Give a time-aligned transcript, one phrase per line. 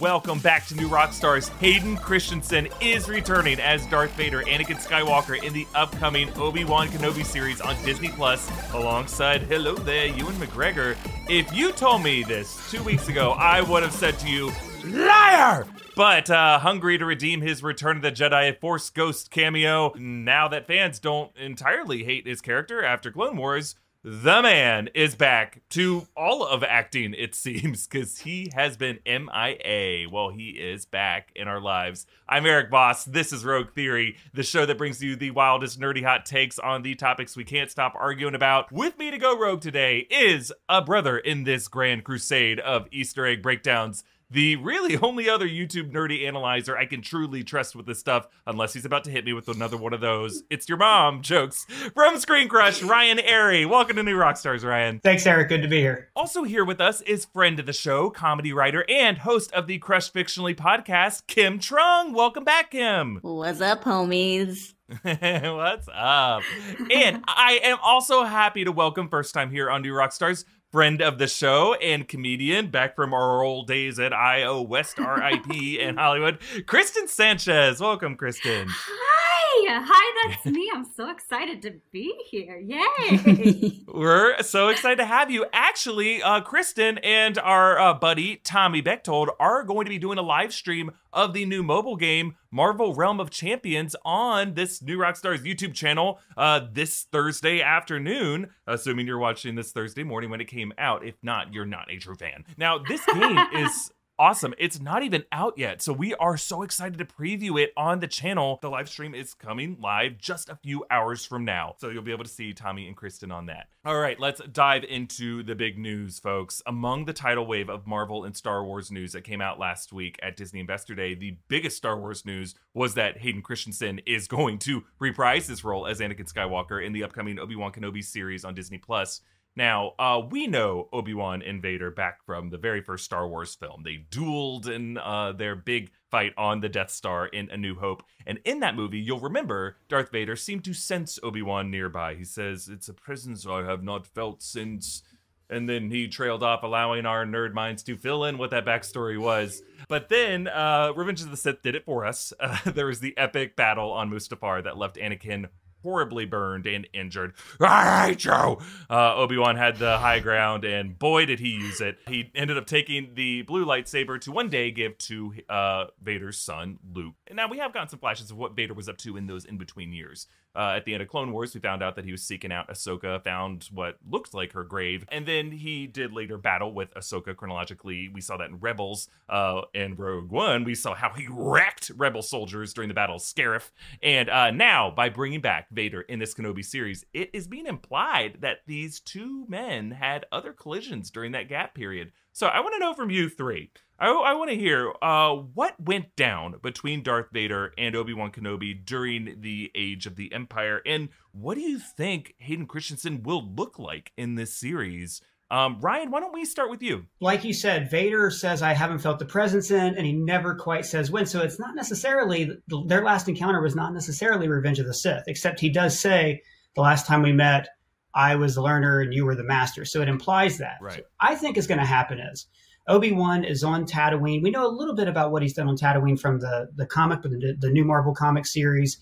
[0.00, 1.48] Welcome back to New Rockstars.
[1.58, 7.24] Hayden Christensen is returning as Darth Vader, Anakin Skywalker, in the upcoming Obi Wan Kenobi
[7.24, 10.96] series on Disney Plus, alongside Hello there, Ewan McGregor.
[11.28, 14.52] If you told me this two weeks ago, I would have said to you,
[14.84, 15.66] Liar!
[15.96, 20.68] But uh, hungry to redeem his Return of the Jedi Force Ghost cameo, now that
[20.68, 23.74] fans don't entirely hate his character after Clone Wars,
[24.10, 30.08] the man is back to all of acting, it seems, because he has been MIA.
[30.10, 32.06] Well, he is back in our lives.
[32.26, 33.04] I'm Erik Voss.
[33.04, 36.80] This is Rogue Theory, the show that brings you the wildest nerdy hot takes on
[36.80, 38.72] the topics we can't stop arguing about.
[38.72, 43.26] With me to go rogue today is a brother in this grand crusade of Easter
[43.26, 47.98] egg breakdowns the really only other YouTube nerdy analyzer I can truly trust with this
[47.98, 50.42] stuff, unless he's about to hit me with another one of those.
[50.50, 51.64] It's your mom jokes
[51.94, 55.00] from Screen Crush, Ryan Arey, Welcome to New Rockstars, Ryan.
[55.00, 55.48] Thanks, Erik.
[55.48, 56.08] Good to be here.
[56.14, 59.78] Also here with us is friend of the show, comedy writer, and host of the
[59.78, 62.12] Crush Fictionally podcast, Kim Trung.
[62.12, 63.18] Welcome back, Kim.
[63.22, 64.74] What's up, homies?
[65.02, 66.42] What's up?
[66.90, 71.18] and I am also happy to welcome first time here on New Rockstars friend of
[71.18, 76.38] the show and comedian back from our old days at IO West RIP in Hollywood,
[76.66, 77.80] Kristen Sanchez.
[77.80, 78.68] Welcome, Kristen.
[78.68, 80.70] Hi, hi, that's me.
[80.74, 82.58] I'm so excited to be here.
[82.58, 83.82] Yay!
[83.88, 85.46] We're so excited to have you.
[85.78, 90.22] Actually, uh, Kristen and our uh, buddy Tommy Bechtold are going to be doing a
[90.22, 95.44] live stream of the new mobile game Marvel Realm of Champions on this New Rockstars
[95.44, 100.72] YouTube channel uh, this Thursday afternoon, assuming you're watching this Thursday morning when it came
[100.78, 101.06] out.
[101.06, 102.44] If not, you're not a true fan.
[102.56, 104.54] Now, this game is awesome.
[104.58, 105.82] It's not even out yet.
[105.82, 108.58] So we are so excited to preview it on the channel.
[108.60, 111.74] The live stream is coming live just a few hours from now.
[111.78, 113.68] So you'll be able to see Tommy and Kristen on that.
[113.84, 116.60] All right, let's dive into the big news, folks.
[116.66, 120.18] Among the tidal wave of Marvel and Star Wars news that came out last week
[120.22, 124.58] at Disney Investor Day, the biggest Star Wars news was that Hayden Christensen is going
[124.60, 128.78] to reprise his role as Anakin Skywalker in the upcoming Obi-Wan Kenobi series on Disney
[128.78, 129.20] Plus.
[129.58, 133.56] Now, uh, we know Obi Wan and Vader back from the very first Star Wars
[133.56, 133.82] film.
[133.82, 138.04] They dueled in uh, their big fight on the Death Star in A New Hope.
[138.24, 142.14] And in that movie, you'll remember Darth Vader seemed to sense Obi Wan nearby.
[142.14, 145.02] He says, It's a presence I have not felt since.
[145.50, 149.18] And then he trailed off, allowing our nerd minds to fill in what that backstory
[149.18, 149.60] was.
[149.88, 152.32] But then, uh, Revenge of the Sith did it for us.
[152.40, 155.48] Uh, there was the epic battle on Mustafar that left Anakin
[155.82, 157.34] horribly burned and injured.
[157.60, 158.32] I hate you.
[158.32, 161.98] Uh, Obi Wan had the high ground, and boy, did he use it.
[162.08, 166.78] He ended up taking the blue lightsaber to one day give to uh, Vader's son,
[166.92, 167.14] Luke.
[167.26, 169.44] And now we have gotten some flashes of what Vader was up to in those
[169.44, 170.26] in between years.
[170.56, 172.68] Uh, at the end of Clone Wars, we found out that he was seeking out
[172.68, 177.36] Ahsoka, found what looked like her grave, and then he did later battle with Ahsoka
[177.36, 178.08] chronologically.
[178.08, 179.08] We saw that in Rebels.
[179.28, 183.22] Uh, in Rogue One, we saw how he wrecked Rebel soldiers during the Battle of
[183.22, 183.70] Scarif.
[184.02, 188.38] And uh, now, by bringing back Vader in this Kenobi series, it is being implied
[188.40, 192.12] that these two men had other collisions during that gap period.
[192.32, 193.70] So I want to know from you three.
[193.98, 198.30] I, I want to hear uh, what went down between Darth Vader and Obi Wan
[198.30, 203.44] Kenobi during the Age of the Empire, and what do you think Hayden Christensen will
[203.44, 205.20] look like in this series?
[205.50, 207.06] Um, Ryan, why don't we start with you?
[207.20, 210.84] Like you said, Vader says, I haven't felt the presence in, and he never quite
[210.84, 211.24] says when.
[211.24, 212.50] So it's not necessarily,
[212.86, 216.42] their last encounter was not necessarily Revenge of the Sith, except he does say,
[216.74, 217.68] the last time we met,
[218.14, 219.84] I was the learner and you were the master.
[219.84, 220.78] So it implies that.
[220.82, 220.96] Right.
[220.98, 222.46] So I think is going to happen is
[222.86, 224.42] Obi Wan is on Tatooine.
[224.42, 227.22] We know a little bit about what he's done on Tatooine from the the comic,
[227.22, 228.98] the, the new Marvel comic series.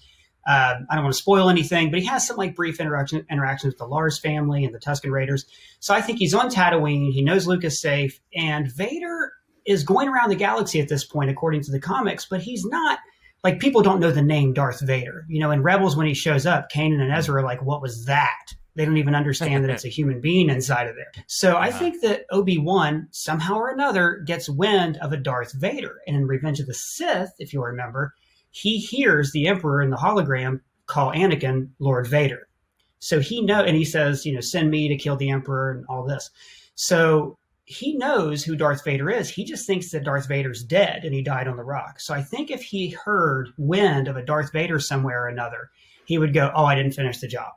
[0.46, 3.72] Uh, I don't want to spoil anything, but he has some like brief interaction, interactions
[3.72, 5.44] with the Lars family and the Tusken Raiders.
[5.80, 7.12] So I think he's on Tatooine.
[7.12, 9.32] He knows Luke is safe, and Vader
[9.64, 12.26] is going around the galaxy at this point, according to the comics.
[12.26, 13.00] But he's not
[13.42, 15.24] like people don't know the name Darth Vader.
[15.28, 18.04] You know, in Rebels when he shows up, Kanan and Ezra are like, "What was
[18.04, 21.24] that?" They don't even understand that it's a human being inside of there.
[21.26, 25.96] So I think that Obi Wan somehow or another gets wind of a Darth Vader,
[26.06, 28.12] and in Revenge of the Sith, if you remember,
[28.56, 32.48] he hears the Emperor in the hologram call Anakin Lord Vader.
[33.00, 35.84] So he know, and he says, you know, send me to kill the Emperor and
[35.90, 36.30] all this.
[36.74, 37.36] So
[37.66, 39.28] he knows who Darth Vader is.
[39.28, 42.00] He just thinks that Darth Vader's dead and he died on the rock.
[42.00, 45.68] So I think if he heard wind of a Darth Vader somewhere or another,
[46.06, 47.52] he would go, "Oh, I didn't finish the job."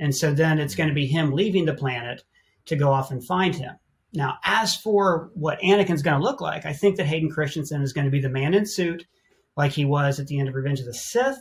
[0.00, 2.24] And so then it's going to be him leaving the planet
[2.66, 3.76] to go off and find him.
[4.12, 7.92] Now, as for what Anakin's going to look like, I think that Hayden Christensen is
[7.92, 9.06] going to be the man in suit
[9.60, 11.40] like he was at the end of Revenge of the Sith,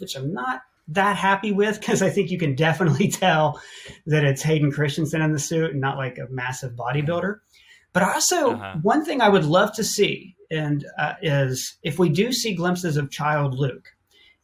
[0.00, 3.60] which I'm not that happy with because I think you can definitely tell
[4.06, 7.38] that it's Hayden Christensen in the suit and not like a massive bodybuilder.
[7.92, 8.78] But also, uh-huh.
[8.82, 12.96] one thing I would love to see and uh, is if we do see glimpses
[12.96, 13.94] of child Luke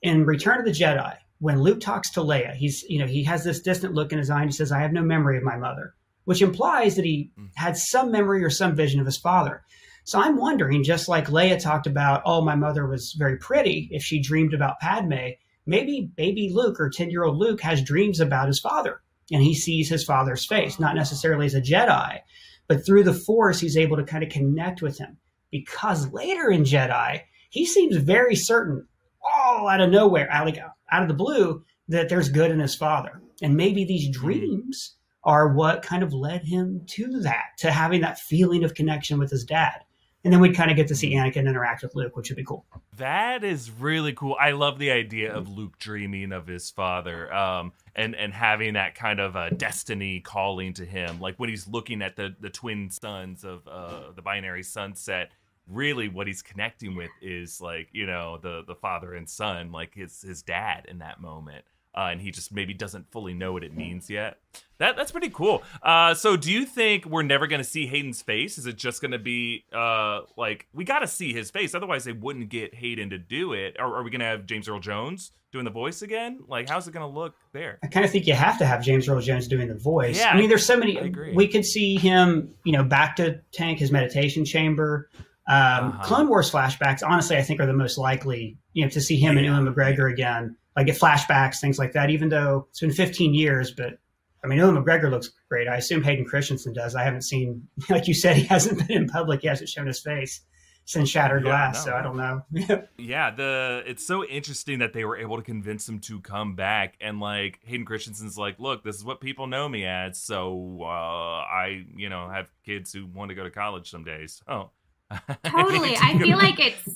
[0.00, 3.42] in Return of the Jedi, when Luke talks to Leia, he's you know he has
[3.42, 5.56] this distant look in his eye and he says, "I have no memory of my
[5.56, 5.94] mother,"
[6.24, 7.48] which implies that he Mm.
[7.56, 9.64] had some memory or some vision of his father.
[10.04, 13.88] So I'm wondering, just like Leia talked about, oh, my mother was very pretty.
[13.92, 15.30] If she dreamed about Padme,
[15.64, 19.00] maybe baby Luke or 10 year old Luke has dreams about his father
[19.30, 22.18] and he sees his father's face, not necessarily as a Jedi,
[22.66, 25.18] but through the Force, he's able to kind of connect with him.
[25.50, 28.86] Because later in Jedi, he seems very certain,
[29.22, 30.58] all out of nowhere, out, like,
[30.90, 33.20] out of the blue, that there's good in his father.
[33.42, 34.12] And maybe these hmm.
[34.12, 39.18] dreams are what kind of led him to that, to having that feeling of connection
[39.18, 39.84] with his dad.
[40.24, 42.44] And then we'd kind of get to see Anakin interact with Luke, which would be
[42.44, 42.64] cool.
[42.96, 44.36] That is really cool.
[44.38, 48.94] I love the idea of Luke dreaming of his father, um, and and having that
[48.94, 53.44] kind of destiny calling to him, like when he's looking at the the twin sons
[53.44, 55.32] of uh, the binary sunset.
[55.68, 59.94] Really, what he's connecting with is like you know the the father and son, like
[59.94, 61.64] his his dad in that moment.
[61.94, 64.38] Uh, and he just maybe doesn't fully know what it means yet.
[64.78, 65.62] That that's pretty cool.
[65.82, 68.56] Uh, so do you think we're never going to see Hayden's face?
[68.56, 71.74] Is it just going to be uh, like we got to see his face?
[71.74, 73.76] Otherwise, they wouldn't get Hayden to do it.
[73.78, 76.40] Or are we going to have James Earl Jones doing the voice again?
[76.48, 77.78] Like, how's it going to look there?
[77.84, 80.18] I kind of think you have to have James Earl Jones doing the voice.
[80.18, 80.98] Yeah, I mean, there's so many.
[81.34, 85.10] We could see him, you know, back to Tank, his meditation chamber.
[85.46, 86.04] Um, Uh-huh.
[86.04, 89.36] Clone Wars flashbacks, honestly, I think are the most likely, you know, to see him
[89.36, 89.58] and Yeah.
[89.58, 92.10] Ewan McGregor again, like get flashbacks, things like that.
[92.10, 93.98] Even though it's been 15 years, but
[94.44, 95.68] I mean, Ewan McGregor looks great.
[95.68, 96.94] I assume Hayden Christensen does.
[96.94, 99.42] I haven't seen, like you said, he hasn't been in public.
[99.42, 100.42] He hasn't shown his face
[100.84, 102.82] since Shattered Yeah, Glass, no, so I don't know.
[102.98, 106.96] Yeah, the it's so interesting that they were able to convince him to come back,
[107.00, 110.84] and like Hayden Christensen's like, look, this is what people know me as, so uh,
[110.84, 114.42] I, you know, have kids who want to go to college some days.
[114.48, 114.70] Oh,
[115.44, 115.96] Totally.
[115.96, 116.88] I feel like it's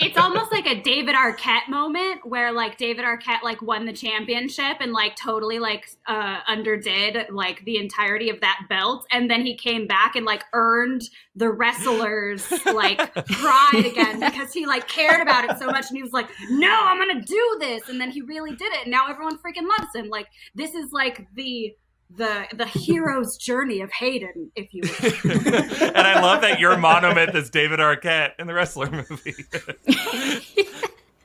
[0.00, 4.76] it's almost like a David Arquette moment where like David Arquette like won the championship
[4.78, 9.04] and like totally like uh underdid like the entirety of that belt.
[9.10, 11.02] And then he came back and like earned
[11.34, 15.86] the wrestlers like pride again because he like cared about it so much.
[15.88, 17.88] And he was like no I'm going to do this.
[17.88, 18.82] And then he really did it.
[18.84, 20.08] And now everyone freaking loves him.
[20.08, 21.74] Like this is like the
[22.10, 25.32] the the hero's journey of Hayden if you will.
[25.88, 29.34] and I love that your monument is David Arquette in the wrestler movie.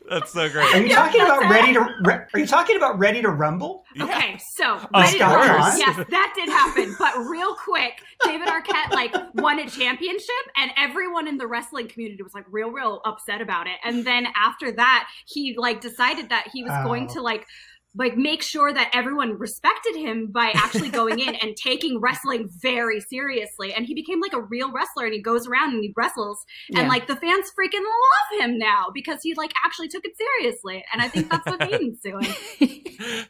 [0.10, 0.76] That's so great.
[0.76, 1.88] Are you talking about ready to?
[2.04, 3.86] Re- are you talking about Ready to Rumble?
[4.02, 5.24] Okay, so Of Ready to.
[5.26, 5.78] Rumble.
[5.78, 6.94] yes, that did happen.
[7.00, 12.22] But real quick, David Arquette like won a championship, and everyone in the wrestling community
[12.24, 13.76] was like real, real upset about it.
[13.86, 17.14] And then after that, he like decided that he was going Oh.
[17.14, 17.48] to like
[17.96, 23.02] like make sure that everyone respected him by actually going in and taking wrestling very
[23.02, 26.46] seriously and he became like a real wrestler and he goes around and he wrestles
[26.70, 26.80] Yeah.
[26.80, 30.84] and like the fans freaking love him now because he like actually took it seriously
[30.94, 32.28] and i think that's what hayden's doing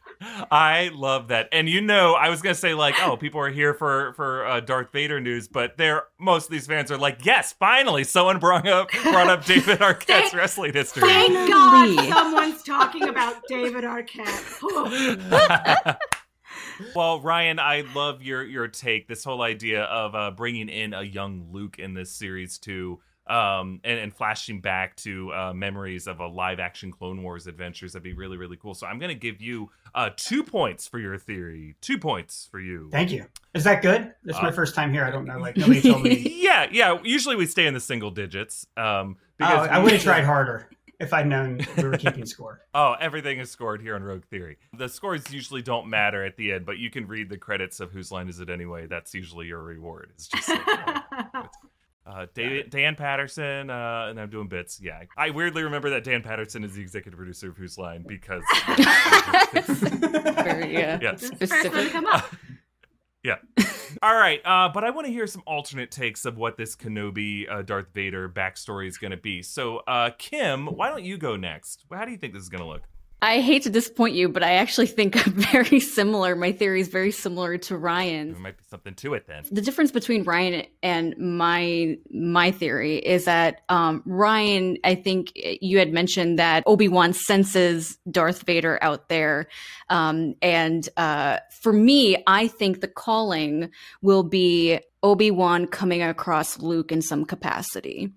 [0.51, 1.49] I love that.
[1.51, 4.59] And you know, I was gonna say like, oh, people are here for for uh,
[4.59, 8.67] Darth Vader news, but they're most of these fans are like, yes, finally, someone brought
[8.67, 11.01] up brought up David Arquette's Thank- wrestling history.
[11.01, 14.57] Thank God someone's talking about David Arquette.
[16.95, 19.07] well, Ryan, I love your your take.
[19.07, 23.79] This whole idea of uh, bringing in a young Luke in this series too, um,
[23.83, 27.93] and, and flashing back to uh, memories of a live action Clone Wars adventures.
[27.93, 28.73] That'd be really really cool.
[28.73, 31.75] So I'm gonna give you uh, two points for your theory.
[31.81, 32.89] Two points for you.
[32.91, 33.25] Thank you.
[33.53, 34.13] Is that good?
[34.23, 35.03] This is my Uh, first time here.
[35.03, 35.37] I don't know.
[35.37, 36.39] Like nobody told me.
[36.41, 36.97] yeah, yeah.
[37.03, 38.65] Usually we stay in the single digits.
[38.77, 40.69] Um, Oh, I would have tried harder
[40.99, 42.61] if I'd known we were keeping score.
[42.75, 44.57] Oh, everything is scored here on Rogue Theory.
[44.77, 47.91] The scores usually don't matter at the end, but you can read the credits of
[47.91, 48.85] whose line is it anyway.
[48.85, 50.11] That's usually your reward.
[50.13, 50.67] It's just like,
[52.05, 54.79] uh, uh, Dan, Dan Patterson, uh, and I'm doing bits.
[54.81, 58.43] Yeah, I weirdly remember that Dan Patterson is the executive producer of Whose Line because
[58.67, 61.11] Very uh, yeah.
[61.15, 61.91] First one to specific.
[61.91, 62.33] come up.
[63.23, 63.35] Yeah.
[64.01, 67.45] All right, uh, but I want to hear some alternate takes of what this Kenobi
[67.47, 69.43] uh, Darth Vader backstory is going to be.
[69.43, 71.85] So, uh, Kim, why don't you go next?
[71.93, 72.81] How do you think this is going to look?
[73.23, 76.35] I hate to disappoint you, but I actually think I'm very similar.
[76.35, 78.33] My theory is very similar to Ryan's.
[78.33, 79.43] There might be something to it then.
[79.51, 85.77] the difference between Ryan and my my theory is that um, Ryan, I think you
[85.77, 89.47] had mentioned that Obi Wan senses Darth Vader out there,
[89.89, 93.69] um, and uh, for me, I think the calling
[94.01, 98.09] will be Obi Wan coming across Luke in some capacity,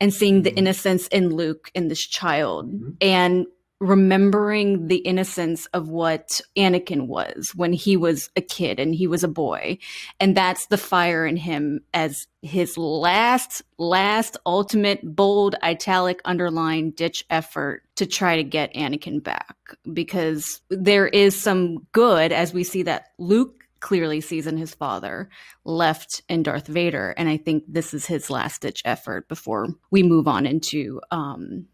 [0.00, 0.58] and seeing the Mhm.
[0.58, 2.96] innocence in Luke in this child, Mhm.
[3.00, 3.46] and
[3.80, 9.22] remembering the innocence of what Anakin was when he was a kid and he was
[9.22, 9.78] a boy.
[10.18, 17.24] And that's the fire in him as his last, last, ultimate, bold, italic, underline ditch
[17.30, 19.56] effort to try to get Anakin back.
[19.92, 25.28] Because there is some good as we see that Luke clearly sees in his father
[25.64, 27.14] left in Darth Vader.
[27.16, 31.66] And I think this is his last ditch effort before we move on into um,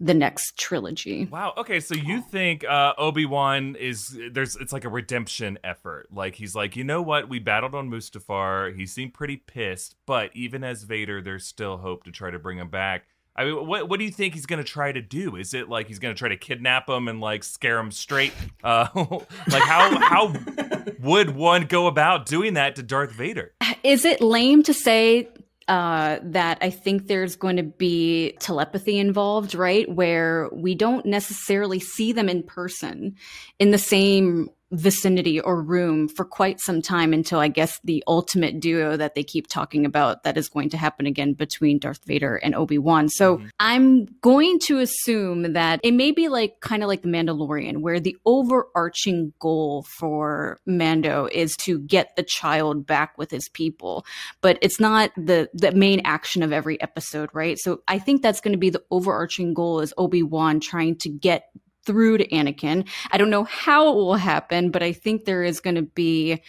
[0.00, 1.26] the next trilogy.
[1.26, 1.54] Wow.
[1.56, 6.08] Okay, so you think uh, Obi Wan is there's it's like a redemption effort.
[6.12, 7.28] Like he's like, you know what?
[7.28, 8.76] We battled on Mustafar.
[8.76, 12.58] He seemed pretty pissed, but even as Vader, there's still hope to try to bring
[12.58, 13.06] him back.
[13.36, 15.36] I mean, what what do you think he's gonna try to do?
[15.36, 18.32] Is it like he's gonna try to kidnap him and like scare him straight?
[18.62, 20.34] Uh, like how how
[21.00, 23.52] would one go about doing that to Darth Vader?
[23.82, 25.28] Is it lame to say
[25.68, 29.90] uh, that I think there's going to be telepathy involved, right?
[29.90, 33.16] Where we don't necessarily see them in person
[33.58, 38.60] in the same vicinity or room for quite some time until I guess the ultimate
[38.60, 42.36] duo that they keep talking about that is going to happen again between Darth Vader
[42.36, 43.08] and Obi-Wan.
[43.08, 43.46] So mm-hmm.
[43.60, 48.00] I'm going to assume that it may be like kind of like the Mandalorian where
[48.00, 54.04] the overarching goal for Mando is to get the child back with his people,
[54.40, 57.58] but it's not the the main action of every episode, right?
[57.58, 61.50] So I think that's going to be the overarching goal is Obi-Wan trying to get
[61.84, 62.88] through to Anakin.
[63.10, 66.42] I don't know how it will happen, but I think there is going to be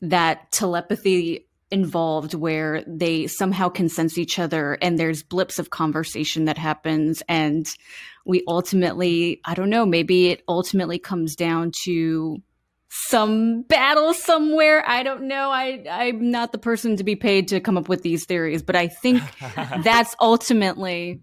[0.00, 6.44] that telepathy involved where they somehow can sense each other and there's blips of conversation
[6.44, 7.22] that happens.
[7.28, 7.66] And
[8.24, 12.38] we ultimately i don't know maybe it ultimately comes down to
[12.94, 14.84] some battle somewhere.
[14.86, 15.50] I don't know.
[15.50, 18.76] I i'm not the person to be paid to come up with these theories but
[18.76, 19.22] i think
[19.82, 21.22] that's ultimately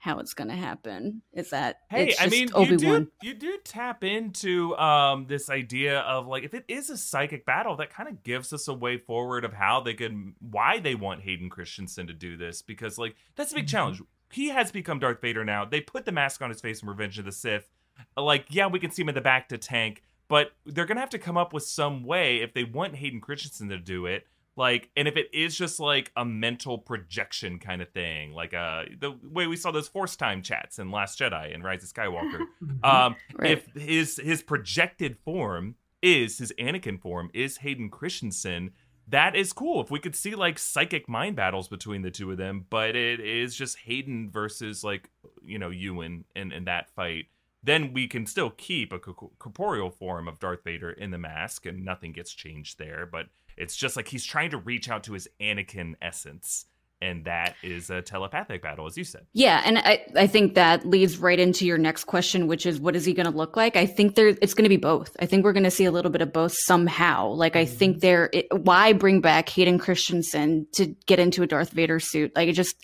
[0.00, 1.20] how it's going to happen.
[1.32, 3.08] Is that hey, I mean, Obi Wan.
[3.22, 7.44] You, you do tap into um, this idea of like if it is a psychic
[7.44, 10.94] battle, that kind of gives us a way forward of how they can, why they
[10.94, 13.70] want Hayden Christensen to do this, because like that's a big mm-hmm.
[13.70, 14.02] challenge.
[14.32, 15.66] He has become Darth Vader now.
[15.66, 17.68] They put the mask on his face in Revenge of the Sith.
[18.16, 21.18] Like, yeah, we can see him in the bacta tank, but they're gonna have to
[21.18, 24.26] come up with some way if they want Hayden Christensen to do it
[24.60, 28.84] like and if it is just like a mental projection kind of thing like uh
[29.00, 32.40] the way we saw those force time chats in last jedi and rise of skywalker
[32.84, 33.52] um right.
[33.52, 38.70] if his his projected form is his anakin form is hayden christensen
[39.08, 39.80] that is cool.
[39.80, 43.18] If we could see like psychic mind battles between the two of them but it
[43.18, 45.10] is just hayden versus like
[45.42, 47.24] you know ewan in, in that fight
[47.62, 51.84] then we can still keep a corporeal form of Darth Vader in the mask and
[51.84, 53.06] nothing gets changed there.
[53.10, 53.26] But
[53.56, 56.66] it's just like he's trying to reach out to his Anakin essence.
[57.02, 59.24] And that is a telepathic battle, as you said.
[59.32, 62.94] Yeah, and I, I think that leads right into your next question, which is what
[62.94, 63.74] is he going to look like?
[63.74, 65.16] I think there it's going to be both.
[65.18, 67.28] I think we're going to see a little bit of both somehow.
[67.28, 68.00] Like I think mm-hmm.
[68.00, 72.32] there, it, why bring back Hayden Christensen to get into a Darth Vader suit?
[72.36, 72.76] Like it just,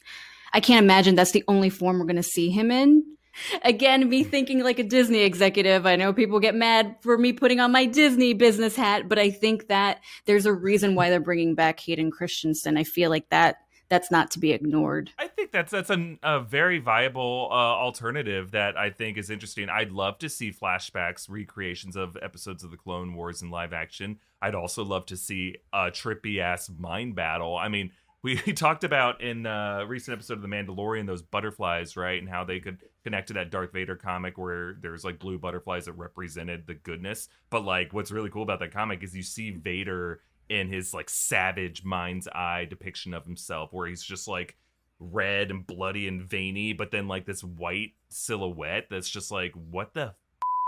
[0.54, 3.15] I can't imagine that's the only form we're going to see him in
[3.62, 5.86] again me thinking like a disney executive.
[5.86, 9.30] I know people get mad for me putting on my disney business hat but i
[9.30, 12.76] think that there's a reason why they're bringing back hayden christensen.
[12.76, 15.10] I feel like that that's not to be ignored.
[15.18, 19.68] I think that's that's an, a very viable uh, alternative that i think is interesting.
[19.68, 24.18] I'd love to see flashbacks recreations of episodes of the clone wars in live action.
[24.42, 27.56] I'd also love to see a trippy ass mind battle.
[27.56, 27.92] I mean
[28.46, 32.20] we, talked about in a recent episode of The Mandalorian those butterflies, right?
[32.20, 35.84] And how they could connect to that Darth Vader comic where there's like blue butterflies
[35.84, 37.28] that represented the goodness.
[37.50, 41.08] But like what's really cool about that comic is you see Vader in his like
[41.08, 44.56] savage mind's eye depiction of himself where he's just like
[44.98, 49.94] red and bloody and veiny, but then like this white silhouette that's just like, what
[49.94, 50.14] the f-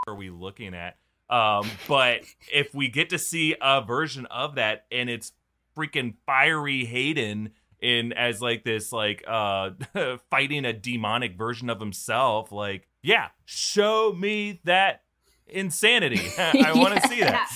[0.07, 0.97] are we looking at?
[1.29, 2.21] Um, but
[2.53, 5.33] if we get to see a version of that and it's
[5.79, 9.71] freaking fiery Hayden in as like this like uh
[10.31, 12.51] fighting a demonic version of himself.
[12.51, 15.03] Like yeah show me that
[15.47, 16.21] insanity.
[16.39, 17.51] I want to see that.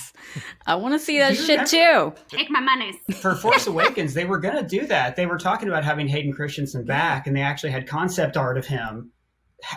[0.65, 2.13] I want to see that shit too.
[2.29, 2.99] take my money.
[3.15, 5.15] For force awakens they were gonna do that.
[5.15, 8.65] They were talking about having hayden christensen back and they actually had concept art of
[8.65, 9.11] him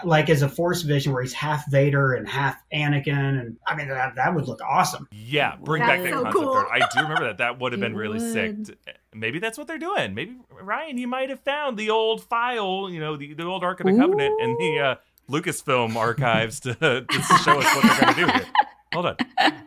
[0.04, 3.88] like as a force vision where he's half Vader and half Anakin, and I mean
[3.88, 5.08] that that would look awesome.
[5.12, 6.52] Yeah, bring that back that so concept cool.
[6.52, 6.68] art.
[6.72, 7.38] I do remember that.
[7.38, 8.66] That would have been really would.
[8.66, 8.78] sick.
[9.14, 10.14] Maybe that's what they're doing.
[10.14, 13.80] Maybe Ryan, you might have found the old file, you know, the, the old Ark
[13.80, 13.98] of the Ooh.
[13.98, 14.94] Covenant and the uh,
[15.30, 17.06] Lucasfilm archives to, to
[17.44, 18.46] show us what they're going to do here.
[18.92, 19.16] Hold on.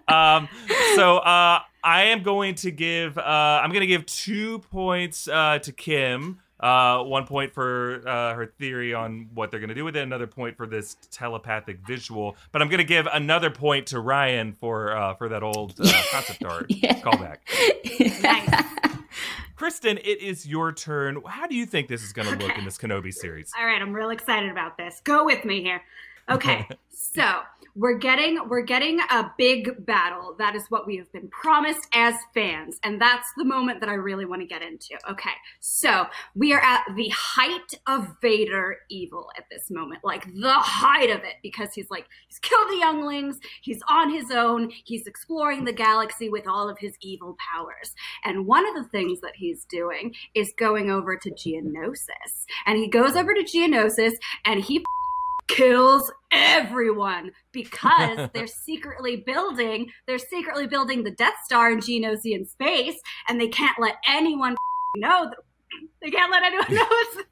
[0.07, 0.49] Um,
[0.95, 3.17] so uh, I am going to give.
[3.17, 3.21] Uh,
[3.63, 8.45] I'm going to give two points uh, to Kim Uh, one point for uh, her
[8.45, 10.03] theory on what they're going to do with it.
[10.03, 12.35] Another point for this telepathic visual.
[12.51, 15.91] But I'm going to give another point to Ryan for uh, for that old uh,
[16.11, 16.99] concept art yeah.
[16.99, 17.37] callback.
[18.21, 18.65] nice.
[19.55, 21.21] Kristen, it is your turn.
[21.27, 22.47] How do you think this is going to okay.
[22.47, 23.51] look in this Kenobi series?
[23.59, 25.01] All right, I'm real excited about this.
[25.03, 25.81] Go with me here.
[26.29, 27.41] Okay, so
[27.79, 30.35] we're getting we're getting a big battle.
[30.37, 33.93] That is what we have been promised as fans, and that's the moment that I
[33.93, 34.97] really want to get into.
[35.09, 35.31] Okay,
[35.61, 36.05] so
[36.35, 41.19] we are at the height of Vader evil at this moment, like the height of
[41.19, 45.71] it, because he's like he's killed the younglings, he's on his own, he's exploring the
[45.71, 47.95] galaxy with all of his evil powers,
[48.25, 52.89] and one of the things that he's doing is going over to Geonosis, and he
[52.89, 54.83] goes over to Geonosis and he
[55.49, 62.95] kills everyone because they're secretly building they're secretly building the Death Star in Geonosian space
[63.27, 64.55] and they can't let anyone
[64.97, 65.37] know that,
[66.01, 67.25] they can't let anyone know it's there.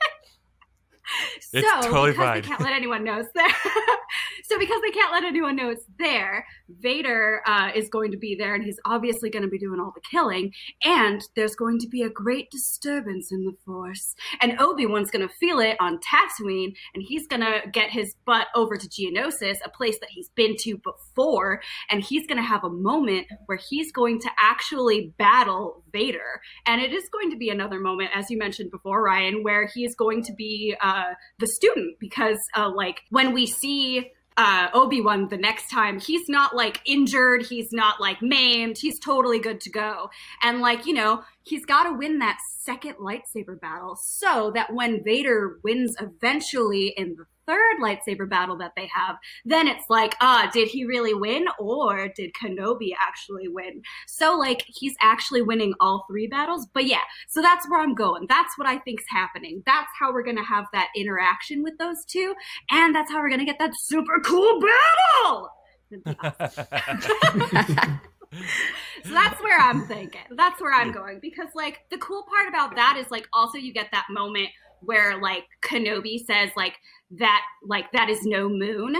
[1.54, 2.42] It's so totally because fine.
[2.42, 3.48] they can't let anyone know it's there.
[4.44, 8.36] so because they can't let anyone know it's there, Vader uh, is going to be
[8.36, 10.52] there, and he's obviously going to be doing all the killing.
[10.84, 15.28] And there's going to be a great disturbance in the Force, and Obi Wan's going
[15.28, 19.58] to feel it on Tatooine, and he's going to get his butt over to Geonosis,
[19.66, 23.60] a place that he's been to before, and he's going to have a moment where
[23.70, 28.30] he's going to actually battle Vader, and it is going to be another moment, as
[28.30, 30.76] you mentioned before, Ryan, where he is going to be.
[30.82, 35.70] Uh, uh, the student because uh, like when we see uh, Obi Wan the next
[35.70, 40.10] time, he's not like injured, he's not like maimed, he's totally good to go.
[40.44, 45.04] And like, you know, he's got to win that second lightsaber battle so that when
[45.04, 50.50] Vader wins eventually in the third lightsaber battle that they have, then it's like, ah,
[50.54, 53.82] did he really win or did Kenobi actually win?
[54.08, 56.68] So, like, he's actually winning all three battles.
[56.74, 58.26] But yeah, so that's where I'm going.
[58.28, 59.64] That's what I think's happening.
[59.66, 62.36] That's how we're going to have that interaction with those two.
[62.70, 65.50] And that's how we're going to get that super cool battle.
[69.04, 70.22] so that's where I'm thinking.
[70.36, 73.74] That's where I'm going because like the cool part about that is like also you
[73.74, 74.50] get that moment
[74.82, 76.74] where like Kenobi says like
[77.12, 78.96] that like that is no moon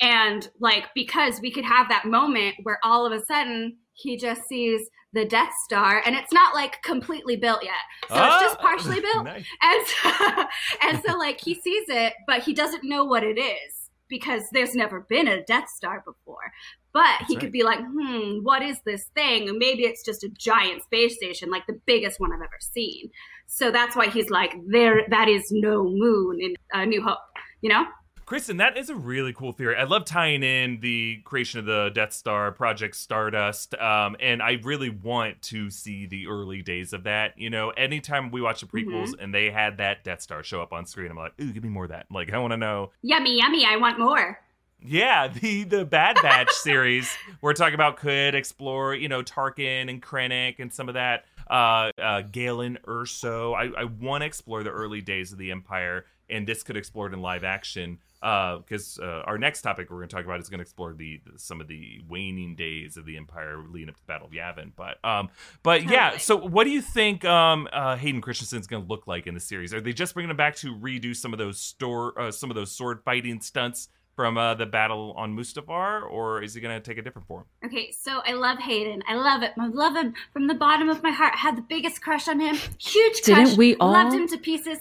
[0.00, 4.48] and like because we could have that moment where all of a sudden he just
[4.48, 7.74] sees the Death Star, and it's not like completely built yet,
[8.08, 9.24] so it's just ah, partially built.
[9.24, 9.44] Nice.
[9.60, 10.44] And so,
[10.82, 14.74] and so, like he sees it, but he doesn't know what it is because there's
[14.74, 16.52] never been a Death Star before.
[16.92, 17.40] But That's he right.
[17.40, 19.58] could be like, hmm, what is this thing?
[19.58, 23.10] maybe it's just a giant space station, like the biggest one I've ever seen.
[23.54, 27.18] So that's why he's like, there, that is no moon in uh, New Hope,
[27.60, 27.84] you know?
[28.24, 29.76] Kristen, that is a really cool theory.
[29.76, 34.52] I love tying in the creation of the Death Star, Project Stardust, um, and I
[34.62, 37.36] really want to see the early days of that.
[37.36, 39.20] You know, anytime we watch the prequels mm-hmm.
[39.20, 41.68] and they had that Death Star show up on screen, I'm like, ooh, give me
[41.68, 42.06] more of that.
[42.10, 42.92] Like, I want to know.
[43.02, 43.66] Yummy, yummy.
[43.66, 44.40] I want more.
[44.84, 50.02] Yeah, the the Bad Batch series we're talking about could explore, you know, Tarkin and
[50.02, 51.26] Krennic and some of that.
[51.52, 53.54] Uh, uh, Galen Erso.
[53.54, 57.08] I, I want to explore the early days of the Empire, and this could explore
[57.08, 57.98] it in live action.
[58.20, 60.94] Because uh, uh, our next topic we're going to talk about is going to explore
[60.94, 64.28] the, the, some of the waning days of the Empire leading up to the Battle
[64.28, 64.70] of Yavin.
[64.76, 65.28] But um,
[65.62, 66.16] but yeah.
[66.16, 69.40] So what do you think um, uh, Hayden Christensen's going to look like in the
[69.40, 69.74] series?
[69.74, 72.54] Are they just bringing him back to redo some of those store uh, some of
[72.54, 76.86] those sword fighting stunts from uh, the battle on Mustafar, or is he going to
[76.86, 77.44] take a different form?
[77.64, 79.02] Okay, so I love Hayden.
[79.08, 79.52] I love it.
[79.58, 81.32] I love him from the bottom of my heart.
[81.34, 82.56] I had the biggest crush on him.
[82.78, 83.48] Huge crush.
[83.48, 83.92] Didn't we all?
[83.92, 84.78] Loved him to pieces.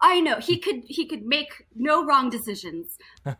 [0.00, 3.38] I know he could he could make no wrong decisions, but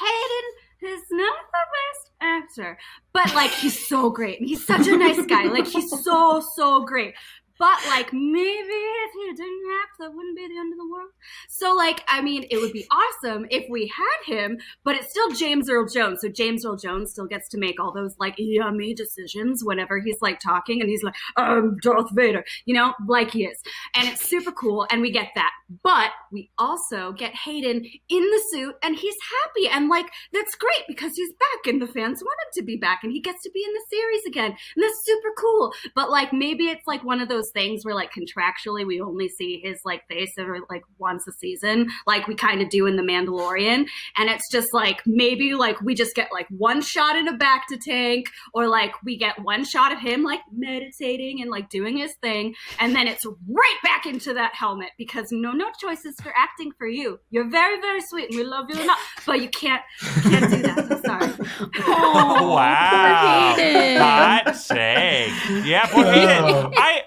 [0.00, 0.48] Hayden
[0.82, 2.78] is not the best actor.
[3.12, 5.44] But like he's so great, and he's such a nice guy.
[5.44, 7.14] Like he's so so great.
[7.62, 11.10] But like maybe if he didn't act, that wouldn't be the end of the world.
[11.48, 15.30] So like, I mean, it would be awesome if we had him, but it's still
[15.30, 16.22] James Earl Jones.
[16.22, 20.20] So James Earl Jones still gets to make all those like yummy decisions whenever he's
[20.20, 23.62] like talking and he's like, I'm Darth Vader, you know, like he is.
[23.94, 25.52] And it's super cool and we get that.
[25.84, 30.84] But we also get Hayden in the suit and he's happy and like that's great
[30.88, 33.50] because he's back and the fans want him to be back and he gets to
[33.52, 34.50] be in the series again.
[34.50, 35.72] And that's super cool.
[35.94, 39.60] But like maybe it's like one of those things where like contractually we only see
[39.62, 43.02] his like face every like once a season, like we kind of do in The
[43.02, 43.86] Mandalorian.
[44.16, 47.80] And it's just like maybe like we just get like one shot in a bacta
[47.80, 52.14] tank, or like we get one shot of him like meditating and like doing his
[52.20, 56.72] thing, and then it's right back into that helmet because no no choices for acting
[56.78, 57.18] for you.
[57.30, 59.82] You're very very sweet and we love you enough, but you can't
[60.22, 60.78] can't do that.
[60.78, 61.48] I'm sorry.
[61.86, 63.54] oh, wow.
[63.58, 65.32] Hot take.
[65.66, 66.44] Yeah, poor Hayden.
[66.44, 66.70] Oh.
[66.76, 67.01] I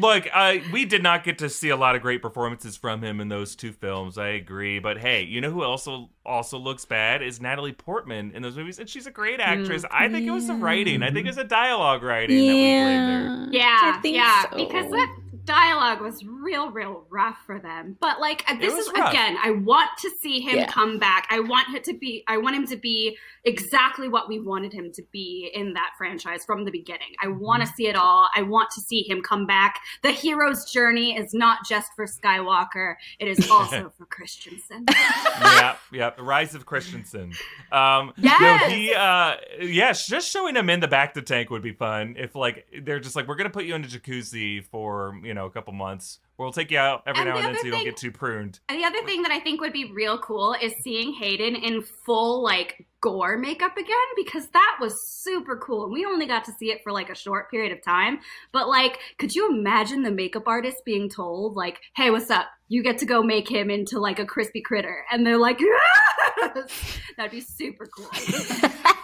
[0.00, 3.20] Look, uh, we did not get to see a lot of great performances from him
[3.20, 4.18] in those two films.
[4.18, 8.42] I agree, but hey, you know who also also looks bad is Natalie Portman in
[8.42, 9.82] those movies, and she's a great actress.
[9.82, 11.02] Mm, I think it was the writing.
[11.02, 12.44] I think it was a dialogue writing yeah.
[12.44, 13.60] that was blamed there.
[13.60, 14.56] Yeah, yeah, so.
[14.56, 17.96] because that dialogue was real, real rough for them.
[18.00, 19.10] But like this is rough.
[19.10, 20.66] again, I want to see him yeah.
[20.70, 21.26] come back.
[21.30, 22.24] I want it to be.
[22.26, 26.44] I want him to be exactly what we wanted him to be in that franchise
[26.44, 27.14] from the beginning.
[27.22, 27.76] I want to mm-hmm.
[27.76, 28.28] see it all.
[28.34, 29.80] I want to see him come back.
[30.02, 34.86] The hero's journey is not just for Skywalker; it is also for Christensen.
[34.90, 36.10] yeah, yeah.
[36.10, 37.32] The rise of Christensen.
[37.70, 38.72] Um, yes.
[38.72, 42.16] he, uh, yes, just showing him in the bacta tank would be fun.
[42.18, 45.33] If like they're just like, we're gonna put you in a jacuzzi for you know
[45.38, 47.70] a couple months We'll take you out every and now the and then so you
[47.70, 48.58] don't get too pruned.
[48.68, 51.82] And the other thing that I think would be real cool is seeing Hayden in
[51.82, 55.84] full like gore makeup again because that was super cool.
[55.84, 58.18] And we only got to see it for like a short period of time.
[58.50, 62.46] But like, could you imagine the makeup artist being told, like, hey, what's up?
[62.66, 65.04] You get to go make him into like a crispy critter.
[65.12, 65.60] And they're like,
[66.40, 66.98] yes!
[67.16, 68.10] That'd be super cool.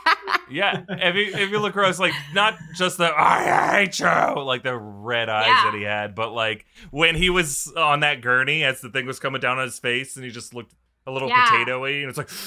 [0.51, 4.63] yeah, if you if you look across, like not just the I hate you, like
[4.63, 5.71] the red eyes yeah.
[5.71, 9.19] that he had, but like when he was on that gurney as the thing was
[9.21, 10.75] coming down on his face, and he just looked
[11.07, 11.47] a little yeah.
[11.47, 12.31] potatoy, and it's like.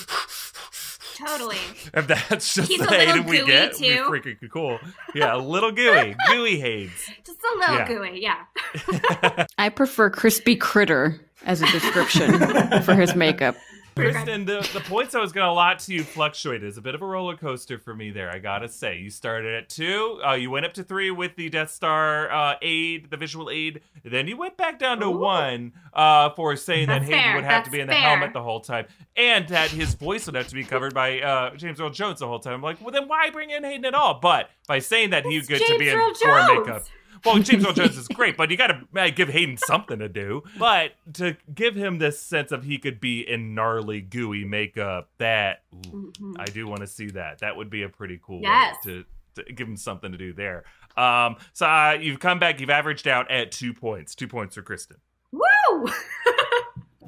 [1.16, 1.58] Totally.
[1.94, 4.06] If that's just He's the Hayden we get, too.
[4.10, 4.80] freaking cool.
[5.14, 6.92] Yeah, a little gooey, gooey Hayes.
[7.24, 7.88] Just a little yeah.
[7.88, 9.46] gooey, yeah.
[9.58, 12.40] I prefer crispy critter as a description
[12.84, 13.56] for his makeup.
[13.96, 16.68] Kristen, the, the points I was going to allot to you fluctuated.
[16.68, 18.98] It's a bit of a roller coaster for me there, I gotta say.
[18.98, 22.56] You started at two, uh, you went up to three with the Death Star uh,
[22.62, 25.18] aid, the visual aid, then you went back down to Ooh.
[25.18, 27.36] one uh, for saying That's that Hayden fair.
[27.36, 28.02] would have That's to be in the fair.
[28.02, 31.56] helmet the whole time, and that his voice would have to be covered by uh,
[31.56, 32.56] James Earl Jones the whole time.
[32.56, 34.20] I'm like, well, then why bring in Hayden at all?
[34.20, 36.84] But by saying that he would get to be in Earl makeup.
[37.26, 40.44] Well, James Earl Jones is great, but you got to give Hayden something to do.
[40.58, 45.64] But to give him this sense of he could be in gnarly, gooey makeup, that
[45.74, 46.34] ooh, mm-hmm.
[46.38, 47.40] I do want to see that.
[47.40, 48.76] That would be a pretty cool yes.
[48.86, 49.06] way
[49.36, 50.66] to, to give him something to do there.
[50.98, 52.60] Um, so uh, you've come back.
[52.60, 54.16] You've averaged out at two points.
[54.16, 54.98] Two points for Kristen.
[55.32, 55.42] Woo!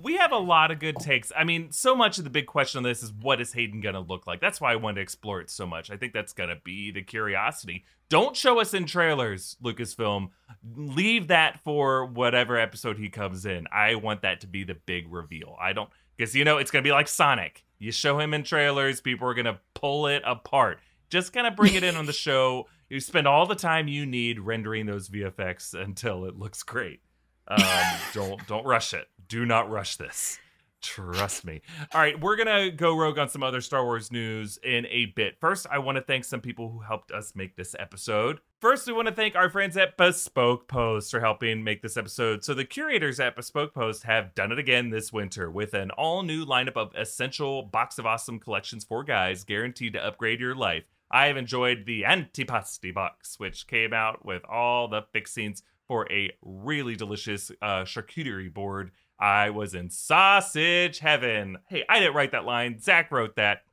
[0.05, 1.31] we have a lot of good takes.
[1.35, 3.95] I mean, so much of the big question on this is what is Hayden going
[3.95, 4.39] to look like?
[4.39, 5.89] That's why I wanted to explore it so much.
[5.89, 7.85] I think that's going to be the curiosity.
[8.07, 10.29] Don't show us in trailers, Lucasfilm.
[10.75, 13.65] Leave that for whatever episode he comes in.
[13.73, 15.57] I want that to be the big reveal.
[15.59, 17.65] I don't, because you know, it's going to be like Sonic.
[17.79, 20.81] You show him in trailers, people are going to pull it apart.
[21.09, 22.67] Just kind of bring it in on the show.
[22.89, 27.01] You spend all the time you need rendering those VFX until it looks great.
[27.47, 27.59] Um,
[28.13, 29.07] don't don't rush it.
[29.27, 30.39] Do not rush this.
[30.85, 31.61] Trust me.
[31.93, 35.39] All right, we're gonna go rogue on some other Star Wars news in a bit.
[35.39, 38.39] First, I want to thank some people who helped us make this episode.
[38.61, 42.43] First, we want to thank our friends at Bespoke Post for helping make this episode.
[42.43, 46.21] So, the curators at Bespoke Post have done it again this winter with an all
[46.21, 50.83] new lineup of essential Box of Awesome collections for guys guaranteed to upgrade your life.
[51.09, 56.31] I have enjoyed the Antipasti box, which came out with all the fixings for a
[56.41, 58.91] really delicious uh, charcuterie board.
[59.19, 61.57] I was in sausage heaven.
[61.69, 62.79] Hey, I didn't write that line.
[62.79, 63.63] Zach wrote that.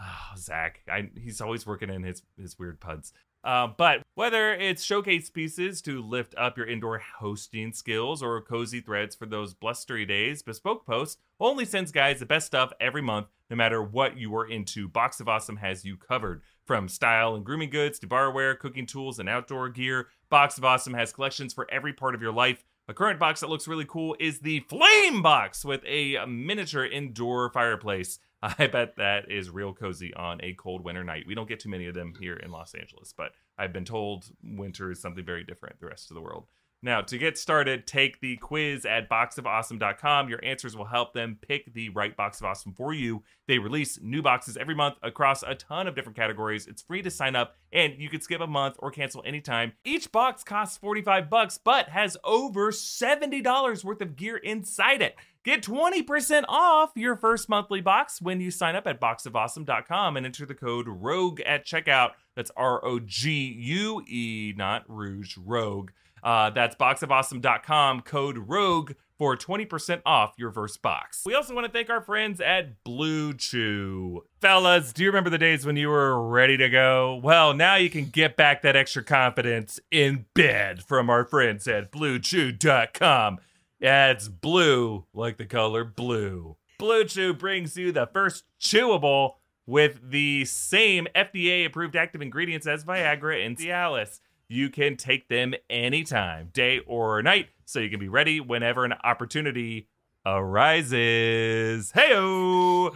[0.00, 3.12] Oh, Zach, I, he's always working in his his weird puns.
[3.44, 8.80] Uh, but whether it's showcase pieces to lift up your indoor hosting skills or cozy
[8.80, 13.26] threads for those blustery days, Bespoke Post only sends guys the best stuff every month,
[13.50, 14.88] no matter what you are into.
[14.88, 16.40] Box of Awesome has you covered.
[16.64, 20.94] From style and grooming goods to barware, cooking tools, and outdoor gear, Box of Awesome
[20.94, 22.64] has collections for every part of your life.
[22.88, 27.50] A current box that looks really cool is the Flame Box with a miniature indoor
[27.50, 28.18] fireplace.
[28.42, 31.22] I bet that is real cozy on a cold winter night.
[31.28, 34.24] We don't get too many of them here in Los Angeles, but I've been told
[34.42, 36.48] winter is something very different the rest of the world.
[36.84, 40.28] Now, to get started, take the quiz at boxofawesome.com.
[40.28, 43.22] Your answers will help them pick the right box of awesome for you.
[43.48, 46.66] They release new boxes every month across a ton of different categories.
[46.66, 49.72] It's free to sign up and you can skip a month or cancel anytime.
[49.82, 55.16] Each box costs 45 bucks but has over $70 worth of gear inside it.
[55.42, 60.44] Get 20% off your first monthly box when you sign up at boxofawesome.com and enter
[60.44, 62.10] the code ROGUE at checkout.
[62.36, 65.90] That's R O G U E, not Rouge, Rogue.
[66.24, 71.22] Uh, that's boxofawesome.com, code ROGUE for 20% off your first box.
[71.24, 74.24] We also want to thank our friends at Blue Chew.
[74.40, 77.20] Fellas, do you remember the days when you were ready to go?
[77.22, 81.92] Well, now you can get back that extra confidence in bed from our friends at
[81.92, 83.38] bluechew.com.
[83.78, 86.56] Yeah, it's blue like the color blue.
[86.78, 89.34] Blue Chew brings you the first chewable
[89.66, 94.20] with the same FDA approved active ingredients as Viagra and Cialis.
[94.48, 98.94] You can take them anytime, day or night, so you can be ready whenever an
[99.04, 99.88] opportunity
[100.26, 101.92] arises.
[101.92, 102.94] Heyo!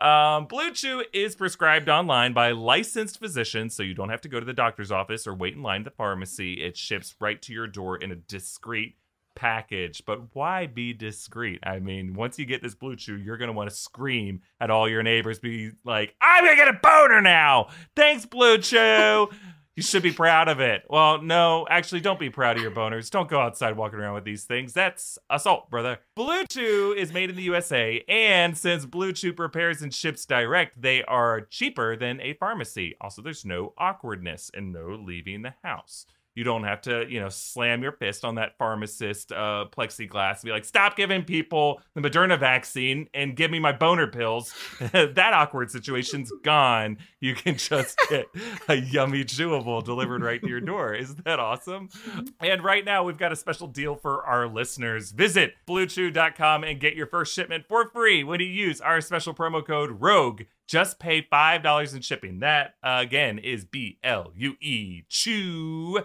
[0.00, 4.40] Um, Blue Chew is prescribed online by licensed physicians, so you don't have to go
[4.40, 6.64] to the doctor's office or wait in line at the pharmacy.
[6.64, 8.96] It ships right to your door in a discreet
[9.34, 10.02] package.
[10.04, 11.60] But why be discreet?
[11.62, 14.70] I mean, once you get this Blue Chew, you're going to want to scream at
[14.70, 17.68] all your neighbors, be like, I'm going to get a boner now.
[17.94, 19.28] Thanks, Blue Chew.
[19.76, 20.86] You should be proud of it.
[20.88, 23.10] Well, no, actually, don't be proud of your boners.
[23.10, 24.72] Don't go outside walking around with these things.
[24.72, 25.98] That's assault, brother.
[26.14, 30.80] Blue Chew is made in the USA, and since Blue Chew prepares and ships direct,
[30.80, 32.96] they are cheaper than a pharmacy.
[33.02, 36.06] Also, there's no awkwardness and no leaving the house.
[36.36, 40.42] You don't have to, you know, slam your fist on that pharmacist uh, plexiglass and
[40.44, 44.54] be like, stop giving people the Moderna vaccine and give me my boner pills.
[44.92, 46.98] that awkward situation's gone.
[47.20, 48.26] You can just get
[48.68, 50.94] a yummy chewable delivered right to your door.
[50.94, 51.88] Isn't that awesome?
[52.38, 55.12] And right now, we've got a special deal for our listeners.
[55.12, 59.66] Visit bluechew.com and get your first shipment for free when you use our special promo
[59.66, 62.40] code ROGUE just pay $5 in shipping.
[62.40, 66.04] That, again, is B L U E chew.com.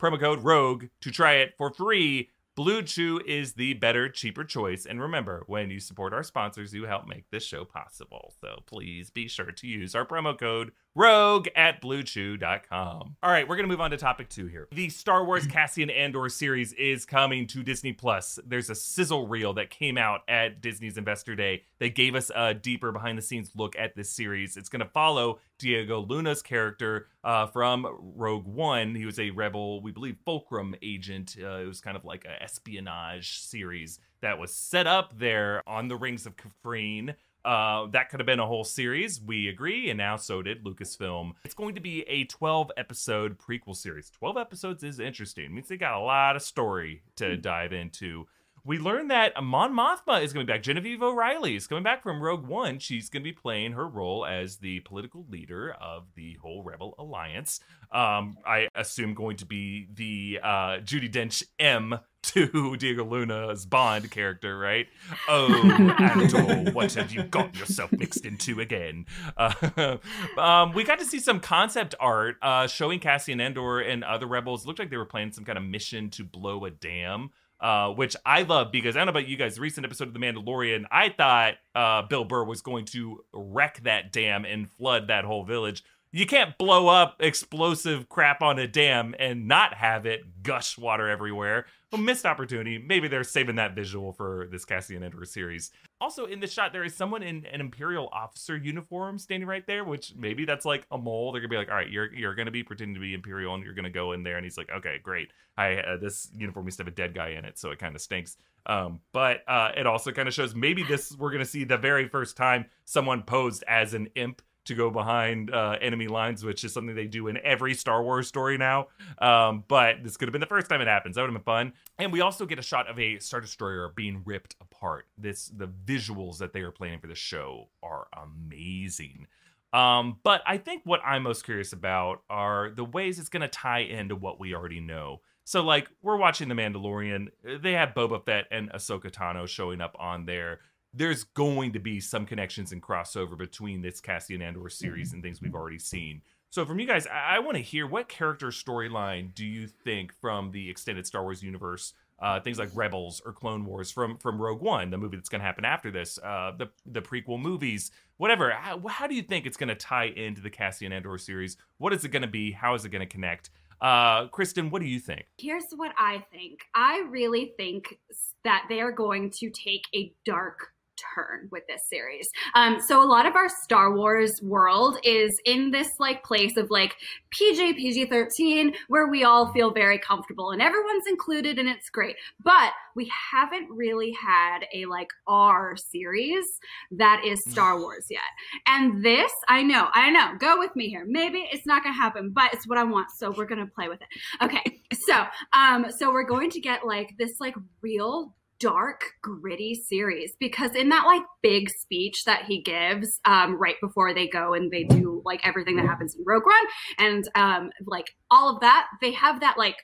[0.00, 2.28] Promo code ROGUE to try it for free.
[2.54, 4.84] Blue Chew is the better, cheaper choice.
[4.84, 8.34] And remember, when you support our sponsors, you help make this show possible.
[8.40, 13.16] So please be sure to use our promo code rogue at bluechew.com.
[13.22, 14.68] All right, we're going to move on to topic two here.
[14.72, 18.38] The Star Wars Cassian Andor series is coming to Disney Plus.
[18.46, 22.54] There's a sizzle reel that came out at Disney's Investor Day that gave us a
[22.54, 24.56] deeper behind the scenes look at this series.
[24.56, 28.94] It's going to follow Diego Luna's character uh, from Rogue One.
[28.94, 31.36] He was a rebel, we believe, Fulcrum agent.
[31.40, 35.88] Uh, it was kind of like an espionage series that was set up there on
[35.88, 37.14] the rings of Kafrene.
[37.44, 39.20] Uh, that could have been a whole series.
[39.20, 41.32] We agree, and now so did Lucasfilm.
[41.44, 44.10] It's going to be a 12 episode prequel series.
[44.10, 45.46] 12 episodes is interesting.
[45.46, 47.42] It means they got a lot of story to mm.
[47.42, 48.26] dive into.
[48.64, 50.62] We learned that Mon Mothma is going to be back.
[50.62, 52.78] Genevieve O'Reilly is coming back from Rogue One.
[52.78, 56.94] She's going to be playing her role as the political leader of the whole Rebel
[56.96, 57.58] Alliance.
[57.90, 64.08] Um, I assume going to be the uh, Judi Dench M to Diego Luna's Bond
[64.12, 64.86] character, right?
[65.28, 65.52] Oh,
[65.98, 69.06] Andor, what have you got yourself mixed into again?
[69.36, 69.98] Uh,
[70.38, 74.62] um, we got to see some concept art uh, showing Cassian Andor and other rebels.
[74.62, 77.30] It looked like they were planning some kind of mission to blow a dam.
[77.62, 79.54] Uh, which I love because I don't know about you guys.
[79.54, 83.80] The recent episode of The Mandalorian, I thought uh, Bill Burr was going to wreck
[83.84, 88.68] that dam and flood that whole village you can't blow up explosive crap on a
[88.68, 91.66] dam and not have it gush water everywhere.
[91.94, 92.78] A missed opportunity.
[92.78, 95.70] Maybe they're saving that visual for this Cassian Andor series.
[96.00, 99.84] Also, in the shot, there is someone in an Imperial officer uniform standing right there,
[99.84, 101.32] which maybe that's like a mole.
[101.32, 103.62] They're gonna be like, "All right, you're you're gonna be pretending to be Imperial, and
[103.62, 105.32] you're gonna go in there." And he's like, "Okay, great.
[105.58, 107.94] I uh, this uniform used to have a dead guy in it, so it kind
[107.94, 111.64] of stinks." Um, but uh, it also kind of shows maybe this we're gonna see
[111.64, 116.44] the very first time someone posed as an imp to go behind uh, enemy lines,
[116.44, 118.88] which is something they do in every Star Wars story now.
[119.18, 121.16] Um, but this could have been the first time it happens.
[121.16, 121.72] That would have been fun.
[121.98, 125.06] And we also get a shot of a Star Destroyer being ripped apart.
[125.18, 129.26] This the visuals that they are planning for the show are amazing.
[129.72, 133.48] Um, but I think what I'm most curious about are the ways it's going to
[133.48, 135.20] tie into what we already know.
[135.44, 137.28] So, like, we're watching The Mandalorian.
[137.60, 140.60] They have Boba Fett and Ahsoka Tano showing up on there
[140.94, 145.16] there's going to be some connections and crossover between this Cassian Andor series mm-hmm.
[145.16, 146.22] and things we've already seen.
[146.50, 150.12] So from you guys, I, I want to hear what character storyline do you think
[150.12, 154.40] from the extended Star Wars universe, uh, things like Rebels or Clone Wars from from
[154.40, 157.90] Rogue One, the movie that's going to happen after this, uh, the the prequel movies,
[158.18, 158.50] whatever.
[158.50, 161.56] How, how do you think it's going to tie into the Cassian Andor series?
[161.78, 162.52] What is it going to be?
[162.52, 163.50] How is it going to connect?
[163.80, 165.26] Uh, Kristen, what do you think?
[165.38, 166.60] Here's what I think.
[166.74, 167.98] I really think
[168.44, 170.71] that they are going to take a dark
[171.14, 172.28] turn with this series.
[172.54, 176.70] Um, so a lot of our Star Wars world is in this like place of
[176.70, 176.94] like
[177.30, 182.16] PG PG thirteen where we all feel very comfortable and everyone's included and it's great.
[182.42, 186.44] But we haven't really had a like R series
[186.92, 188.20] that is Star Wars yet.
[188.66, 190.32] And this, I know, I know.
[190.38, 191.04] Go with me here.
[191.06, 194.00] Maybe it's not gonna happen, but it's what I want, so we're gonna play with
[194.00, 194.08] it.
[194.42, 200.34] Okay, so um, so we're going to get like this like real dark, gritty series
[200.38, 204.70] because in that like big speech that he gives um, right before they go and
[204.70, 206.66] they do like everything that happens in Rogue One
[206.98, 209.76] and um, like all of that, they have that like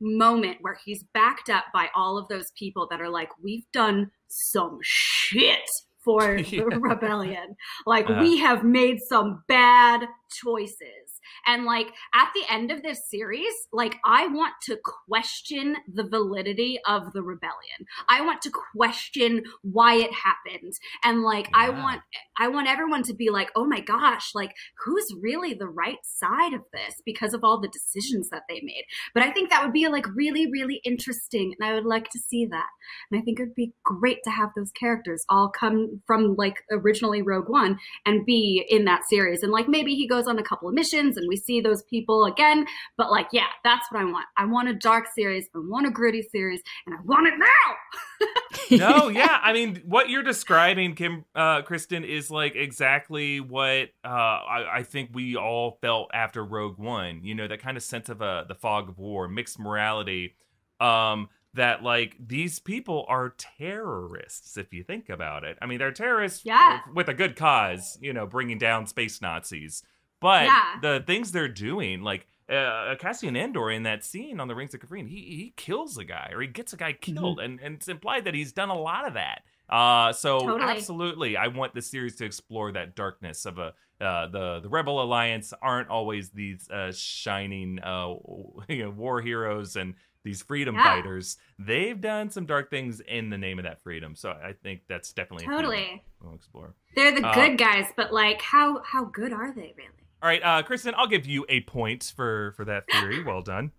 [0.00, 4.10] moment where he's backed up by all of those people that are like, we've done
[4.28, 5.68] some shit
[6.04, 6.64] for yeah.
[6.70, 7.56] the rebellion.
[7.86, 11.03] Like uh we have made some bad choices
[11.46, 16.78] And like at the end of this series, like I want to question the validity
[16.86, 17.86] of the rebellion.
[18.08, 20.72] I want to question why it happened.
[21.02, 21.66] And like yeah.
[21.66, 22.02] I want
[22.38, 26.52] I want everyone to be like, "Oh my gosh, like who's really the right side
[26.52, 28.84] of this because of all the decisions that they made?"
[29.14, 32.18] But I think that would be like really really interesting and I would like to
[32.18, 32.68] see that.
[33.10, 36.62] And I think it would be great to have those characters all come from like
[36.70, 39.42] originally Rogue One and be in that series.
[39.42, 42.24] And like maybe he goes on a couple of missions and we see those people
[42.24, 42.66] again.
[42.96, 44.26] But like, yeah, that's what I want.
[44.36, 48.28] I want a dark series, I want a gritty series, and I want it now.
[48.70, 49.38] no, yeah.
[49.42, 54.82] I mean, what you're describing, Kim, uh, Kristen, is like exactly what uh, I, I
[54.82, 57.20] think we all felt after Rogue One.
[57.24, 60.36] You know, that kind of sense of uh, the fog of war, mixed morality.
[60.80, 65.56] Um, that like these people are terrorists if you think about it.
[65.62, 66.80] I mean, they're terrorists yeah.
[66.92, 69.82] with a good cause, you know, bringing down space Nazis.
[70.24, 70.62] But yeah.
[70.80, 74.80] the things they're doing, like uh, Cassian Andor in that scene on the Rings of
[74.80, 77.14] Kafrene, he he kills a guy or he gets a guy mm-hmm.
[77.14, 77.44] killed, mm-hmm.
[77.44, 79.42] and and it's implied that he's done a lot of that.
[79.68, 80.62] Uh, so totally.
[80.70, 85.02] absolutely, I want the series to explore that darkness of a uh, the the Rebel
[85.02, 88.14] Alliance aren't always these uh, shining uh,
[88.70, 90.84] you know, war heroes and these freedom yeah.
[90.84, 94.16] fighters, they've done some dark things in the name of that freedom.
[94.16, 96.72] So I think that's definitely totally we'll explore.
[96.96, 100.03] They're the uh, good guys, but like, how how good are they really?
[100.24, 103.22] All right, uh, Kristen, I'll give you a point for for that theory.
[103.22, 103.72] Well done.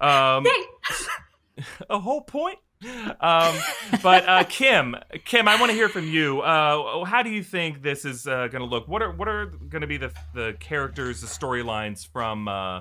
[0.00, 0.44] Um,
[1.88, 2.58] a whole point.
[3.20, 3.54] Um,
[4.02, 6.40] but uh, Kim, Kim, I want to hear from you.
[6.40, 8.88] Uh, how do you think this is uh, going to look?
[8.88, 12.80] What are what are going to be the the characters, the storylines from uh,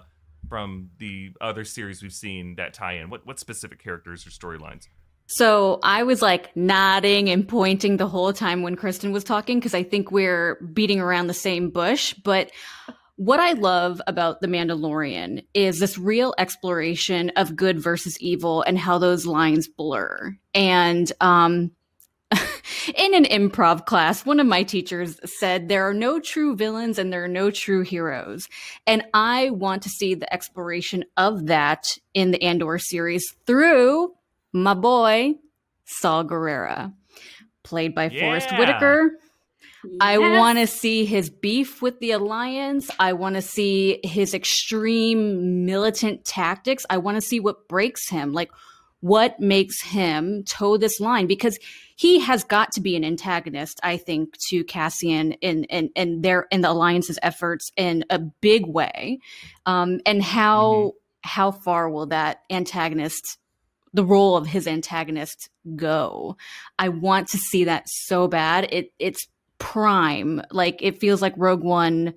[0.49, 3.11] from the other series we've seen that tie in?
[3.11, 4.87] What what specific characters or storylines?
[5.27, 9.75] So I was like nodding and pointing the whole time when Kristen was talking because
[9.75, 12.15] I think we're beating around the same bush.
[12.15, 12.51] But
[13.21, 18.79] what I love about The Mandalorian is this real exploration of good versus evil and
[18.79, 20.35] how those lines blur.
[20.55, 21.69] And um,
[22.31, 27.13] in an improv class, one of my teachers said there are no true villains and
[27.13, 28.49] there are no true heroes.
[28.87, 34.15] And I want to see the exploration of that in the Andor series through
[34.51, 35.35] my boy,
[35.85, 36.91] Saw Gerrera,
[37.61, 38.21] played by yeah.
[38.21, 39.11] Forest Whitaker.
[39.83, 39.97] Yes.
[39.99, 42.89] I want to see his beef with the Alliance.
[42.99, 46.85] I want to see his extreme militant tactics.
[46.89, 48.33] I want to see what breaks him.
[48.33, 48.51] Like,
[49.01, 51.57] what makes him toe this line because
[51.95, 56.47] he has got to be an antagonist i think to cassian in in, in their
[56.51, 59.19] in the alliance's efforts in a big way
[59.65, 60.97] um, and how mm-hmm.
[61.23, 63.37] how far will that antagonist
[63.93, 66.37] the role of his antagonist go
[66.77, 69.27] i want to see that so bad it it's
[69.61, 72.13] prime like it feels like rogue one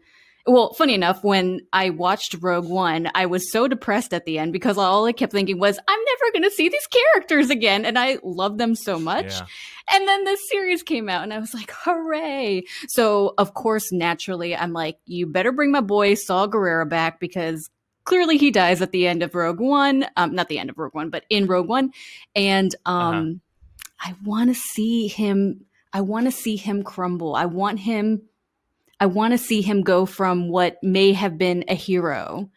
[0.47, 4.53] well, funny enough, when I watched Rogue One, I was so depressed at the end
[4.53, 7.87] because all I kept thinking was, I'm never going to see these characters again.
[7.87, 9.33] And I love them so much.
[9.33, 9.47] Yeah.
[9.91, 12.65] And then the series came out and I was like, hooray.
[12.89, 17.71] So, of course, naturally, I'm like, you better bring my boy Saw Gerrera back because
[18.05, 20.07] clearly he dies at the end of Rogue One.
[20.19, 21.91] Um, not the end of Rogue One, but in Rogue One.
[22.35, 23.41] And um,
[23.99, 24.11] uh-huh.
[24.11, 25.65] I want to see him.
[25.95, 27.35] I want to see him crumble.
[27.35, 28.23] I want him
[29.01, 32.51] I want to see him go from what may have been a hero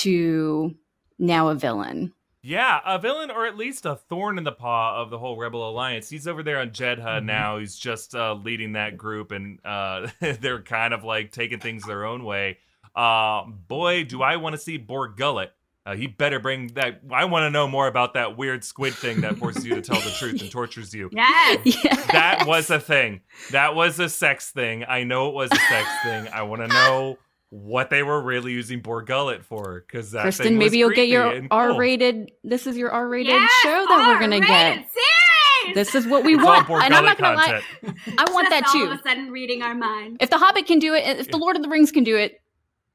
[0.00, 0.74] to
[1.18, 2.12] now a villain.
[2.42, 5.68] Yeah, a villain or at least a thorn in the paw of the whole Rebel
[5.68, 6.08] Alliance.
[6.08, 7.26] He's over there on Jedha mm-hmm.
[7.26, 7.58] now.
[7.58, 10.08] He's just uh, leading that group, and uh,
[10.40, 12.58] they're kind of like taking things their own way.
[12.94, 15.52] Uh, boy, do I want to see Bor Gullet
[15.88, 17.00] uh, he better bring that.
[17.10, 19.98] I want to know more about that weird squid thing that forces you to tell
[19.98, 21.08] the truth and tortures you.
[21.10, 21.60] Yes.
[21.64, 22.06] yes.
[22.12, 23.22] That was a thing.
[23.52, 24.84] That was a sex thing.
[24.86, 26.28] I know it was a sex thing.
[26.28, 27.16] I want to know
[27.48, 29.82] what they were really using Bor Gullet for.
[29.86, 32.32] Because that Kristen, maybe you'll get your R-rated.
[32.44, 34.74] This is your R-rated yes, show that we're gonna get.
[34.74, 35.74] Series!
[35.74, 37.64] This is what we it's want, and I'm not gonna content.
[37.82, 38.14] lie.
[38.18, 38.84] I want Just that too.
[38.84, 40.18] All of a sudden, reading our minds.
[40.20, 42.42] If the Hobbit can do it, if the Lord of the Rings can do it,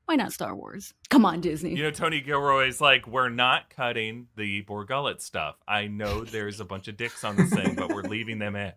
[0.05, 0.93] why not Star Wars?
[1.09, 1.75] Come on, Disney.
[1.75, 5.55] You know, Tony Gilroy's like, we're not cutting the Bor Gullet stuff.
[5.67, 8.73] I know there's a bunch of dicks on this thing, but we're leaving them in.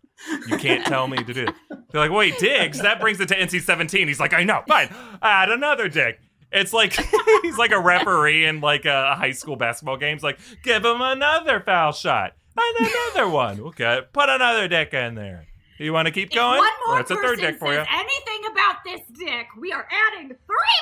[0.49, 1.55] You can't tell me to do it.
[1.91, 2.81] They're like, wait, dicks?
[2.81, 4.07] That brings it to NC 17.
[4.07, 4.95] He's like, I know, fine.
[5.21, 6.21] Add another dick.
[6.53, 6.97] It's like
[7.43, 10.17] he's like a referee in like a high school basketball game.
[10.17, 12.35] He's like, give him another foul shot.
[12.57, 13.61] And another one.
[13.61, 15.47] Okay, put another dick in there.
[15.79, 16.55] You want to keep going?
[16.55, 17.81] If one more That's a third dick for you.
[17.81, 19.47] Anything about this dick?
[19.59, 20.79] We are adding three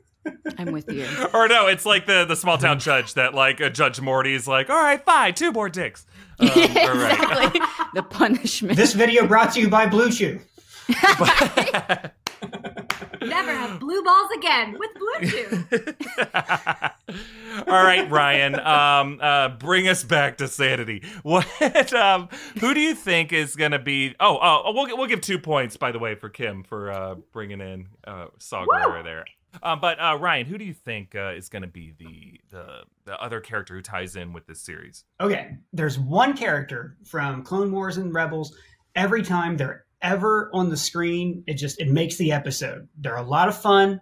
[0.58, 1.06] I'm with you.
[1.34, 4.70] Or no, it's like the the small town judge that like uh, Judge Morty's like,
[4.70, 6.06] all right, fine, two more dicks.
[6.40, 7.62] Um, yeah, exactly.
[7.96, 8.78] the punishment.
[8.78, 10.40] This video brought to you by Blue Chew.
[13.22, 15.96] Never have blue balls again with Bluetooth.
[17.68, 18.60] All right, Ryan.
[18.60, 21.04] Um, uh, bring us back to sanity.
[21.24, 21.48] What?
[21.94, 22.30] Um,
[22.60, 24.16] who do you think is going to be?
[24.20, 27.62] Oh, oh, we'll we'll give two points by the way for Kim for uh, bringing
[27.62, 29.26] in uh, Saw Gerrera there.
[29.64, 32.66] Um, but uh, Ryan, who do you think uh, is going to be the, the
[33.06, 35.06] the other character who ties in with this series?
[35.20, 38.56] Okay, there's one character from Clone Wars and Rebels.
[38.96, 42.88] Every time they're ever on the screen, it just it makes the episode.
[42.98, 44.00] They're a lot of fun.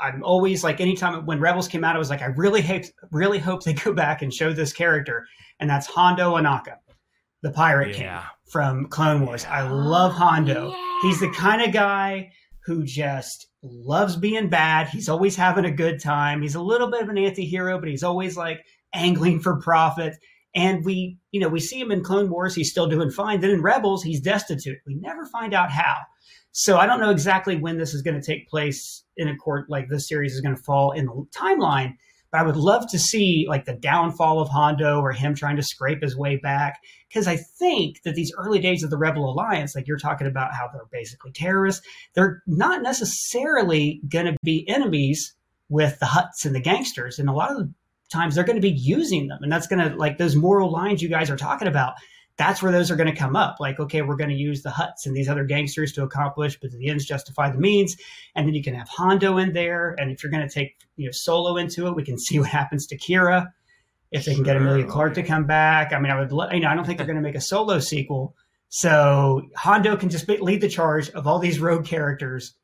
[0.00, 3.38] I'm always like anytime when Rebels came out, I was like, I really hope really
[3.38, 5.26] hope they go back and show this character,
[5.60, 6.76] and that's Hondo Ohnaka,
[7.42, 8.20] the Pirate Yeah.
[8.20, 9.44] King from Clone Wars.
[9.44, 10.70] I love Hondo.
[10.70, 10.98] Yeah.
[11.02, 12.30] He's the kind of guy
[12.64, 14.88] who just loves being bad.
[14.88, 16.42] He's always having a good time.
[16.42, 18.64] He's a little bit of an anti-hero, but he's always like
[18.94, 20.16] angling for profit.
[20.56, 23.40] And we, you know, we see him in Clone Wars, he's still doing fine.
[23.40, 24.78] Then in Rebels, he's destitute.
[24.86, 25.96] We never find out how.
[26.52, 29.68] So I don't know exactly when this is going to take place in a court
[29.68, 31.96] like this series is going to fall in the timeline,
[32.32, 35.62] but I would love to see like the downfall of Hondo or him trying to
[35.62, 36.80] scrape his way back.
[37.10, 40.54] Because I think that these early days of the Rebel Alliance, like you're talking about
[40.54, 45.34] how they're basically terrorists, they're not necessarily going to be enemies
[45.68, 47.18] with the Hutts and the gangsters.
[47.18, 47.74] And a lot of the
[48.12, 49.38] times they're going to be using them.
[49.42, 51.94] And that's going to, like those moral lines you guys are talking about,
[52.36, 53.56] that's where those are going to come up.
[53.60, 56.70] Like, okay, we're going to use the Hutts and these other gangsters to accomplish, but
[56.70, 57.96] the ends justify the means.
[58.34, 59.94] And then you can have Hondo in there.
[59.98, 62.48] And if you're going to take, you know, Solo into it, we can see what
[62.48, 63.46] happens to Qi'ra.
[64.12, 66.60] If they can get Emilia Clarke to come back, I mean, I would, lo- you
[66.60, 68.36] know, I don't think they're going to make a Solo sequel.
[68.68, 72.54] So Hondo can just lead the charge of all these rogue characters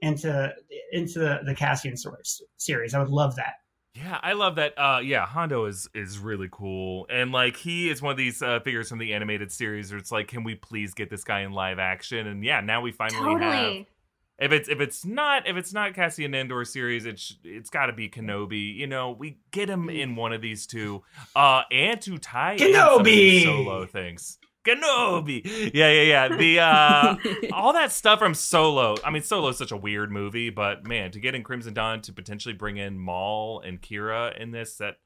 [0.00, 0.52] into
[0.92, 2.94] into the, the Cassian source series.
[2.94, 3.59] I would love that.
[3.94, 4.74] Yeah, I love that.
[4.78, 8.60] Uh, yeah, Hondo is is really cool, and like he is one of these uh,
[8.60, 11.52] figures from the animated series where it's like, can we please get this guy in
[11.52, 12.28] live action?
[12.28, 13.86] And yeah, now we finally have.
[14.38, 17.92] If it's if it's not if it's not Cassian Andor series, it's it's got to
[17.92, 18.74] be Kenobi.
[18.74, 21.02] You know, we get him in one of these two,
[21.36, 23.44] uh, and to tie in some of these Kenobi!
[23.44, 24.38] solo things.
[24.64, 25.42] Kenobi,
[25.72, 26.36] yeah, yeah, yeah.
[26.36, 27.16] The uh,
[27.52, 28.96] all that stuff from Solo.
[29.04, 32.02] I mean, Solo is such a weird movie, but man, to get in Crimson Dawn
[32.02, 34.96] to potentially bring in Maul and Qi'ra in this, that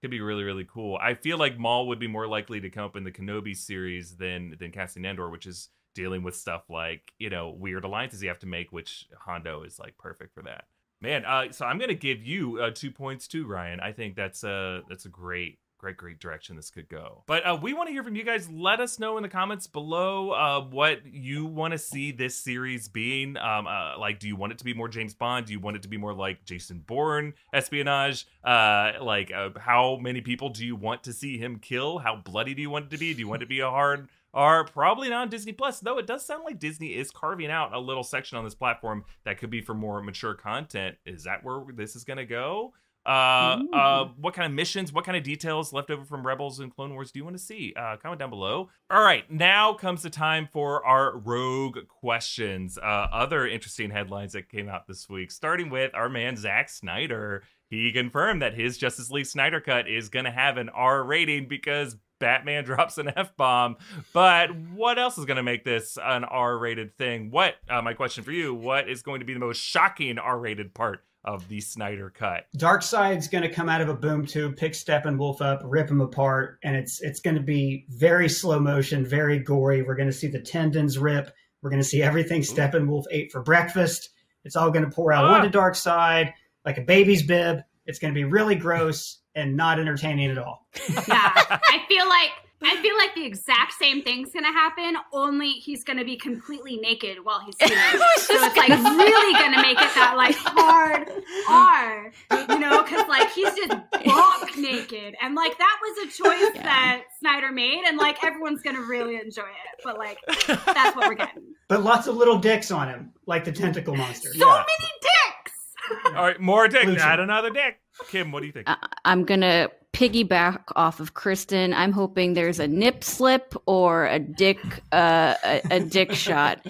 [0.00, 0.98] could be really, really cool.
[1.00, 4.16] I feel like Maul would be more likely to come up in the Kenobi series
[4.16, 8.28] than than Cassian Andor, which is dealing with stuff like you know weird alliances you
[8.28, 10.64] have to make, which Hondo is like perfect for that.
[11.00, 13.80] Man, uh, so I'm gonna give you uh, two points too, Ryan.
[13.80, 15.58] I think that's a that's a great
[15.92, 17.22] great great direction this could go.
[17.26, 18.48] But uh, we want to hear from you guys.
[18.48, 22.88] Let us know in the comments below uh, what you want to see this series
[22.88, 23.36] being.
[23.36, 25.46] Um, uh, like do you want it to be more james bond?
[25.46, 28.26] Do you want it to be more like jason bourne espionage?
[28.42, 31.98] Uh, like uh, how many people do you want to see him kill?
[31.98, 33.12] How bloody do you want it to be?
[33.12, 35.98] Do you want it to be a hard or probably not on Disney Plus, though
[35.98, 39.38] it does sound like Disney is carving out a little section on this platform that
[39.38, 40.96] could be for more mature content.
[41.06, 42.74] Is that where this is going to go?
[43.06, 46.74] Uh, uh, what kind of missions, what kind of details left over from Rebels and
[46.74, 47.74] Clone Wars do you want to see?
[47.76, 48.70] Uh, comment down below.
[48.90, 52.78] All right, now comes the time for our rogue questions.
[52.78, 57.42] Uh, other interesting headlines that came out this week, starting with our man Zack Snyder.
[57.68, 61.48] He confirmed that his Justice League Snyder cut is going to have an R rating
[61.48, 63.76] because Batman drops an F bomb.
[64.12, 67.30] But what else is going to make this an R rated thing?
[67.30, 70.38] What, uh, my question for you, what is going to be the most shocking R
[70.38, 72.44] rated part of the Snyder cut?
[72.56, 76.58] Darkseid's going to come out of a boom tube, pick Steppenwolf up, rip him apart,
[76.62, 79.82] and it's it's going to be very slow motion, very gory.
[79.82, 81.30] We're going to see the tendons rip.
[81.62, 84.10] We're going to see everything Steppenwolf ate for breakfast.
[84.44, 85.34] It's all going to pour out Ah.
[85.40, 86.32] onto Darkseid
[86.64, 87.60] like a baby's bib.
[87.86, 90.66] It's going to be really gross and not entertaining at all.
[91.08, 92.30] yeah, I feel like
[92.64, 94.96] I feel like the exact same thing's gonna happen.
[95.12, 98.20] Only he's gonna be completely naked while he's doing it.
[98.20, 101.10] So it's like really gonna make it that like hard
[101.48, 102.12] R,
[102.48, 103.70] you know, because like he's just
[104.04, 106.62] buck naked, and like that was a choice Yeah.
[106.62, 109.80] that Snyder made, and like everyone's gonna really enjoy it.
[109.84, 111.42] But like that's what we're getting.
[111.68, 114.28] But lots of little dicks on him, like the tentacle monster.
[114.34, 114.64] So Yeah.
[114.64, 116.14] many dicks.
[116.16, 116.84] All right, more dick.
[116.84, 117.00] Lucian.
[117.00, 117.78] Add another dick.
[118.08, 118.68] Kim, what do you think?
[118.68, 121.72] I- I'm gonna piggyback off of Kristen.
[121.72, 124.58] I'm hoping there's a nip slip or a dick,
[124.92, 126.66] uh, a, a dick shot,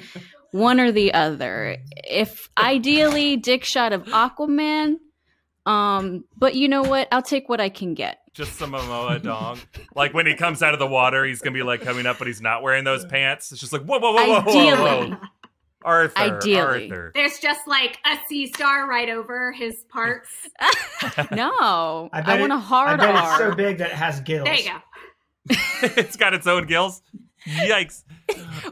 [0.53, 1.79] one or the other.
[1.97, 4.97] If ideally dick shot of Aquaman,
[5.67, 7.09] um, but you know what?
[7.11, 8.19] I'll take what I can get.
[8.35, 9.59] Just some Momoa dong.
[9.95, 12.27] Like when he comes out of the water, he's gonna be like coming up, but
[12.27, 13.53] he's not wearing those pants.
[13.53, 15.17] It's just like whoa, whoa, whoa, whoa, whoa, whoa.
[15.85, 16.91] Arthur, Ideally.
[16.91, 17.13] Arthur.
[17.15, 20.31] There's just like a sea star right over his parts.
[21.31, 23.29] No, I, bet want it- a hard I bet R.
[23.31, 24.45] it's so big that it has gills.
[24.47, 24.77] There you go.
[25.83, 27.03] it's got its own gills.
[27.47, 28.05] Yikes!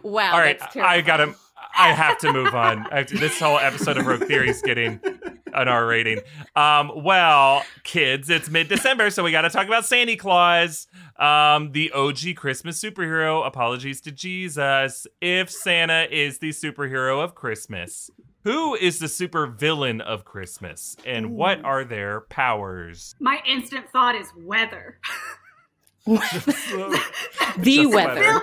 [0.03, 1.35] wow, All right, that's I got him.
[1.77, 2.87] I have to move on.
[3.11, 5.01] this whole episode of Rogue Theory is getting
[5.55, 6.21] an R rating.
[6.57, 10.87] Um, well, kids, it's mid December, so we got to talk about Santa Claus,
[11.19, 13.47] um, the OG Christmas superhero.
[13.47, 15.07] Apologies to Jesus.
[15.21, 18.11] If Santa is the superhero of Christmas,
[18.45, 21.31] who is the super villain of Christmas, and Ooh.
[21.31, 23.15] what are their powers?
[23.21, 24.99] My instant thought is weather.
[26.07, 28.21] the weather.
[28.21, 28.41] Villain,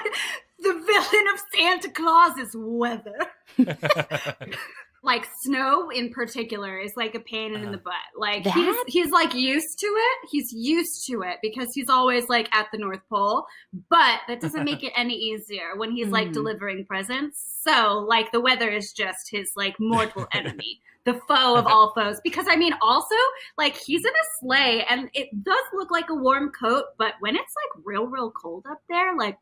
[0.61, 3.19] the villain of Santa Claus is weather.
[5.03, 7.77] like snow in particular is like a pain in the uh-huh.
[7.85, 8.19] butt.
[8.19, 8.53] Like that?
[8.53, 10.29] he's he's like used to it.
[10.29, 13.45] He's used to it because he's always like at the North Pole.
[13.89, 16.33] But that doesn't make it any easier when he's like mm.
[16.33, 17.61] delivering presents.
[17.63, 20.81] So like the weather is just his like mortal enemy.
[21.05, 22.17] The foe of all foes.
[22.23, 23.15] Because I mean, also,
[23.57, 27.35] like he's in a sleigh and it does look like a warm coat, but when
[27.35, 29.37] it's like real, real cold up there, like,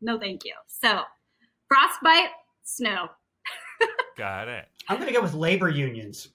[0.00, 0.54] no, thank you.
[0.66, 1.02] So,
[1.68, 2.30] frostbite,
[2.64, 3.08] snow.
[4.16, 4.66] Got it.
[4.88, 6.28] I'm going to go with labor unions.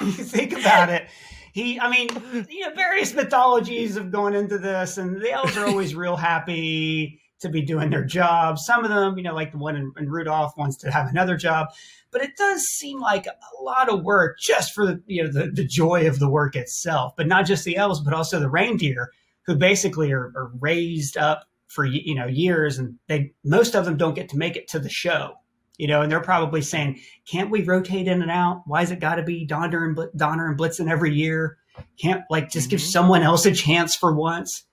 [0.00, 1.08] you think about it.
[1.52, 2.08] He, I mean,
[2.48, 7.20] you know, various mythologies have gone into this, and the elves are always real happy
[7.40, 8.58] to be doing their job.
[8.58, 11.36] Some of them, you know, like the one in, in Rudolph wants to have another
[11.36, 11.68] job,
[12.10, 15.50] but it does seem like a lot of work just for the, you know, the,
[15.50, 19.10] the joy of the work itself, but not just the elves, but also the reindeer
[19.46, 23.96] who basically are, are raised up for, you know, years and they, most of them
[23.96, 25.34] don't get to make it to the show
[25.80, 28.64] you know, and they're probably saying, can't we rotate in and out?
[28.66, 31.56] Why is it got to be Donner and Bl- Donner and Blitzen every year?
[31.98, 32.72] Can't like just mm-hmm.
[32.72, 34.64] give someone else a chance for once?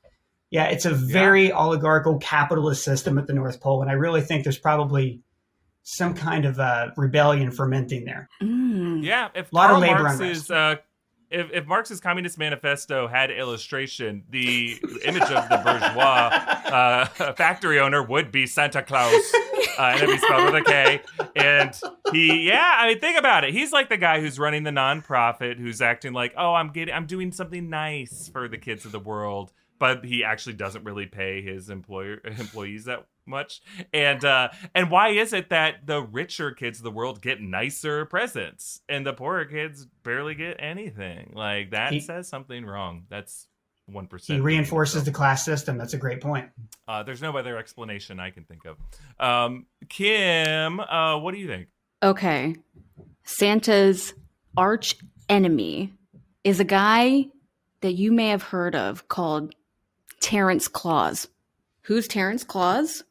[0.50, 1.56] Yeah, it's a very yeah.
[1.56, 5.22] oligarchical capitalist system at the North Pole, and I really think there's probably
[5.84, 8.30] some kind of uh, rebellion fermenting there.
[8.42, 9.04] Mm.
[9.04, 10.76] Yeah, if a lot Karl of labor Marx is uh,
[11.30, 18.02] if, if Marx's Communist Manifesto had illustration, the image of the bourgeois uh, factory owner
[18.02, 19.14] would be Santa Claus,
[19.78, 21.02] uh, and it'd be spelled with a K.
[21.36, 21.78] And
[22.12, 23.54] he, yeah, I mean, think about it.
[23.54, 27.08] He's like the guy who's running the nonprofit, who's acting like, oh, I'm getting, I'm
[27.08, 31.42] doing something nice for the kids of the world, but he actually doesn't really pay
[31.42, 33.62] his employer employees that much.
[33.94, 38.06] And uh and why is it that the richer kids of the world get nicer
[38.06, 41.34] presents and the poorer kids barely get anything?
[41.36, 43.04] Like that he, says something wrong.
[43.10, 43.48] That's
[43.86, 44.38] one percent.
[44.38, 45.78] He reinforces the class system.
[45.78, 46.50] That's a great point.
[46.88, 48.78] Uh, there's no other explanation I can think of.
[49.20, 51.68] Um, Kim, uh, what do you think?
[52.04, 52.56] Okay,
[53.24, 54.14] Santa's
[54.56, 54.96] arch
[55.30, 55.94] enemy
[56.44, 57.28] is a guy
[57.82, 59.54] that you may have heard of called
[60.20, 61.28] Terrence Claus.
[61.82, 63.04] Who's Terrence Claus?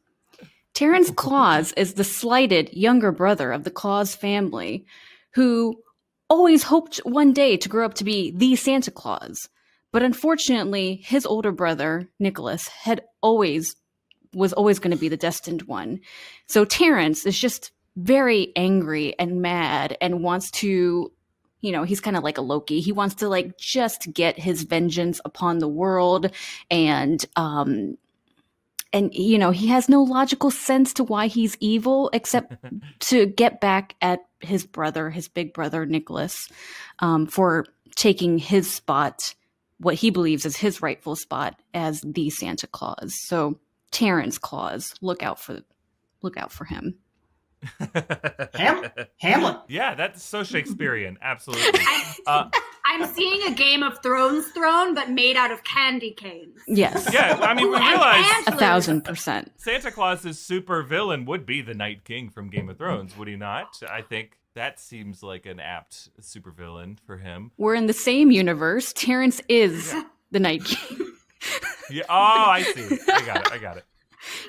[0.73, 4.85] Terrence Claus is the slighted younger brother of the Claus family
[5.33, 5.81] who
[6.29, 9.49] always hoped one day to grow up to be the Santa Claus.
[9.91, 13.75] But unfortunately, his older brother, Nicholas, had always
[14.33, 15.99] was always going to be the destined one.
[16.47, 21.11] So Terrence is just very angry and mad and wants to
[21.61, 22.79] you know, he's kind of like a Loki.
[22.79, 26.31] He wants to like just get his vengeance upon the world
[26.69, 27.97] and um
[28.93, 32.55] and you know he has no logical sense to why he's evil except
[32.99, 36.49] to get back at his brother his big brother nicholas
[36.99, 39.33] um, for taking his spot
[39.79, 43.59] what he believes is his rightful spot as the santa claus so
[43.91, 45.59] terrence claus look out for
[46.21, 46.97] look out for him
[48.53, 49.57] Ham- Hamlet.
[49.67, 51.17] Yeah, that's so Shakespearean.
[51.21, 51.79] Absolutely.
[52.25, 52.49] Uh,
[52.85, 56.59] I'm seeing a Game of Thrones throne, but made out of candy canes.
[56.67, 57.09] Yes.
[57.11, 59.51] Yeah, I mean, we realize a thousand percent.
[59.57, 63.35] Santa Claus's super villain would be the Night King from Game of Thrones, would he
[63.35, 63.81] not?
[63.89, 67.51] I think that seems like an apt super villain for him.
[67.57, 68.93] We're in the same universe.
[68.93, 70.03] Terrence is yeah.
[70.31, 71.13] the Night King.
[71.89, 72.03] yeah.
[72.09, 72.13] Oh,
[72.49, 72.97] I see.
[73.11, 73.51] I got it.
[73.51, 73.85] I got it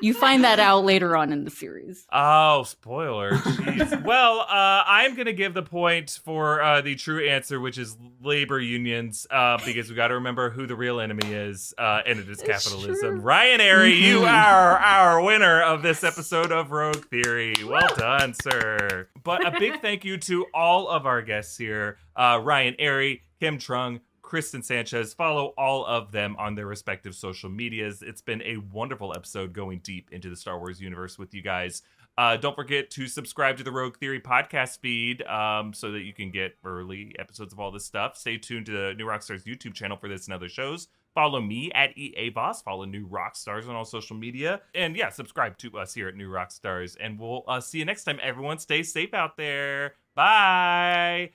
[0.00, 2.06] you find that out later on in the series.
[2.12, 3.32] Oh, spoiler!
[3.32, 4.02] Jeez.
[4.04, 8.60] well, uh, I'm gonna give the point for uh, the true answer, which is labor
[8.60, 12.28] unions, uh, because we got to remember who the real enemy is, uh, and it
[12.28, 13.20] is capitalism.
[13.20, 14.04] Ryan Arey, mm-hmm.
[14.04, 17.54] you are our winner of this episode of Rogue Theory.
[17.64, 19.08] Well done, sir.
[19.22, 23.58] But a big thank you to all of our guests here: uh, Ryan Arey, Kim
[23.58, 25.14] Trung, Kristen Sanchez.
[25.14, 28.02] Follow all of them on their respective social medias.
[28.02, 31.80] It's been a wonderful episode going deep into the Star Wars universe with you guys.
[32.18, 36.12] Uh, don't forget to subscribe to the Rogue Theory podcast feed um, so that you
[36.12, 38.18] can get early episodes of all this stuff.
[38.18, 40.88] Stay tuned to the New Rockstars YouTube channel for this and other shows.
[41.14, 42.60] Follow me at EA Voss.
[42.60, 44.60] Follow New Rockstars on all social media.
[44.74, 46.98] And yeah, subscribe to us here at New Rockstars.
[47.00, 48.20] And we'll uh, see you next time.
[48.22, 49.94] Everyone, stay safe out there.
[50.14, 51.30] Bye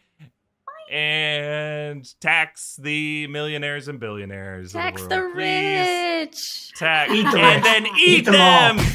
[0.89, 4.73] and tax the millionaires and billionaires.
[4.73, 6.71] Tax the, the, rich.
[6.75, 8.77] Tax eat the and then eat, eat them.
[8.77, 8.85] them